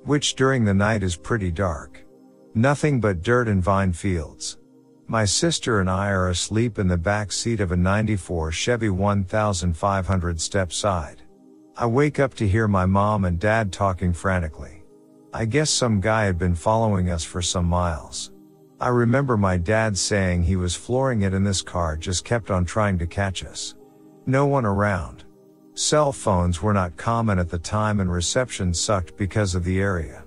[0.05, 2.05] Which during the night is pretty dark.
[2.55, 4.59] Nothing but dirt and vine fields.
[5.07, 10.41] My sister and I are asleep in the back seat of a 94 Chevy 1500
[10.41, 11.23] step side.
[11.79, 14.83] I wake up to hear my mom and dad talking frantically.
[15.35, 18.33] I guess some guy had been following us for some miles.
[18.81, 22.65] I remember my dad saying he was flooring it and this car just kept on
[22.65, 23.75] trying to catch us.
[24.25, 25.25] No one around.
[25.75, 30.25] Cell phones were not common at the time and reception sucked because of the area.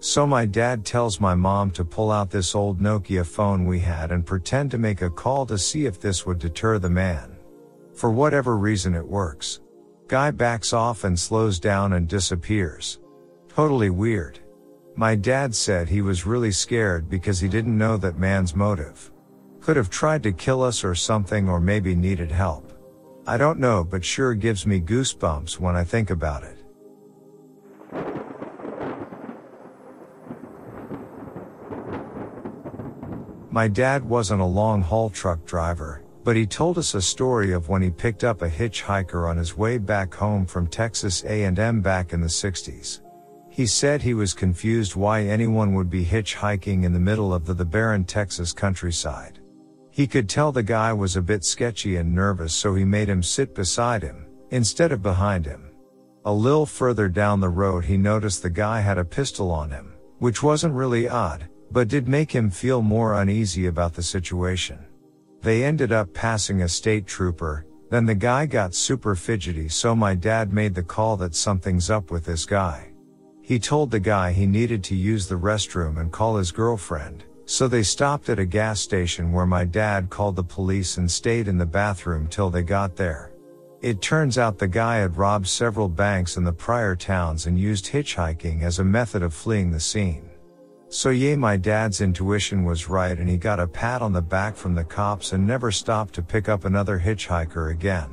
[0.00, 4.10] So my dad tells my mom to pull out this old Nokia phone we had
[4.10, 7.36] and pretend to make a call to see if this would deter the man.
[7.94, 9.60] For whatever reason it works.
[10.08, 12.98] Guy backs off and slows down and disappears.
[13.50, 14.38] Totally weird.
[14.96, 19.12] My dad said he was really scared because he didn't know that man's motive.
[19.60, 22.72] Could have tried to kill us or something or maybe needed help.
[23.26, 26.56] I don't know but sure gives me goosebumps when I think about it.
[33.50, 37.68] My dad wasn't a long haul truck driver, but he told us a story of
[37.68, 42.12] when he picked up a hitchhiker on his way back home from Texas A&M back
[42.12, 43.00] in the 60s.
[43.50, 47.54] He said he was confused why anyone would be hitchhiking in the middle of the,
[47.54, 49.40] the barren Texas countryside.
[49.90, 53.22] He could tell the guy was a bit sketchy and nervous so he made him
[53.22, 55.70] sit beside him, instead of behind him.
[56.24, 59.94] A little further down the road he noticed the guy had a pistol on him,
[60.18, 64.78] which wasn't really odd, but did make him feel more uneasy about the situation.
[65.42, 70.14] They ended up passing a state trooper, then the guy got super fidgety so my
[70.14, 72.90] dad made the call that something's up with this guy.
[73.40, 77.66] He told the guy he needed to use the restroom and call his girlfriend, so
[77.66, 81.56] they stopped at a gas station where my dad called the police and stayed in
[81.56, 83.32] the bathroom till they got there.
[83.80, 87.86] It turns out the guy had robbed several banks in the prior towns and used
[87.86, 90.27] hitchhiking as a method of fleeing the scene.
[90.90, 94.56] So yay my dad's intuition was right and he got a pat on the back
[94.56, 98.10] from the cops and never stopped to pick up another hitchhiker again.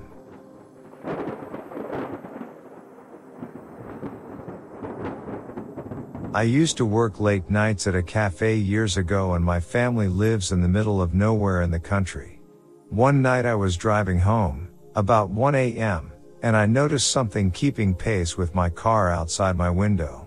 [6.33, 10.51] I used to work late nights at a cafe years ago and my family lives
[10.51, 12.41] in the middle of nowhere in the country.
[12.89, 16.11] One night I was driving home, about 1 a.m.,
[16.43, 20.24] and I noticed something keeping pace with my car outside my window.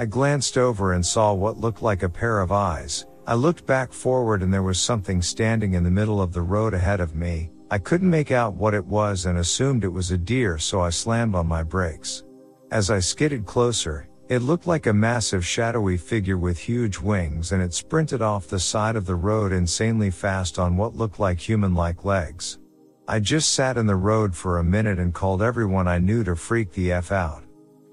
[0.00, 3.04] I glanced over and saw what looked like a pair of eyes.
[3.26, 6.72] I looked back forward and there was something standing in the middle of the road
[6.72, 7.50] ahead of me.
[7.68, 10.90] I couldn't make out what it was and assumed it was a deer so I
[10.90, 12.22] slammed on my brakes.
[12.70, 17.60] As I skidded closer, it looked like a massive shadowy figure with huge wings and
[17.60, 22.04] it sprinted off the side of the road insanely fast on what looked like human-like
[22.04, 22.60] legs.
[23.08, 26.36] I just sat in the road for a minute and called everyone I knew to
[26.36, 27.42] freak the F out.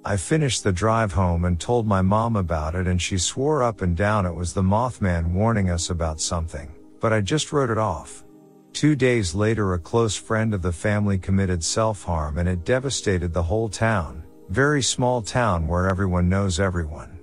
[0.08, 3.82] I finished the drive home and told my mom about it and she swore up
[3.82, 7.80] and down it was the Mothman warning us about something, but I just wrote it
[7.80, 8.24] off.
[8.72, 13.42] Two days later a close friend of the family committed self-harm and it devastated the
[13.42, 14.24] whole town.
[14.50, 17.18] Very small town where everyone knows everyone.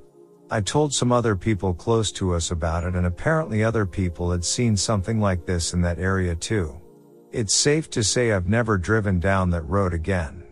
[0.51, 4.45] I told some other people close to us about it and apparently other people had
[4.45, 6.81] seen something like this in that area too.
[7.31, 10.43] It's safe to say I've never driven down that road again.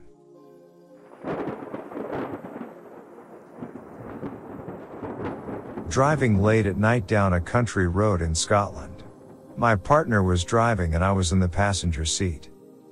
[5.90, 9.02] Driving late at night down a country road in Scotland.
[9.56, 12.48] My partner was driving and I was in the passenger seat.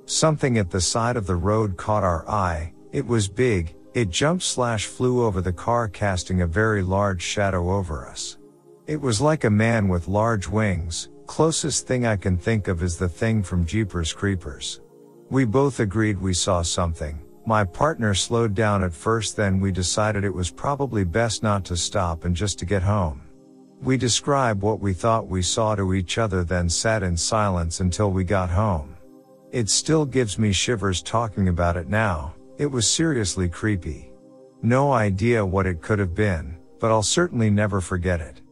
[0.07, 4.43] Something at the side of the road caught our eye, it was big, it jumped
[4.43, 8.37] slash flew over the car casting a very large shadow over us.
[8.89, 12.99] It was like a man with large wings, closest thing I can think of is
[12.99, 14.81] the thing from Jeepers Creepers.
[15.31, 17.21] We both agreed we saw something.
[17.49, 21.79] My partner slowed down at first then we decided it was probably best not to
[21.79, 23.23] stop and just to get home.
[23.81, 28.11] We described what we thought we saw to each other then sat in silence until
[28.11, 28.95] we got home.
[29.51, 32.35] It still gives me shivers talking about it now.
[32.59, 34.13] It was seriously creepy.
[34.61, 38.43] No idea what it could have been, but I'll certainly never forget it.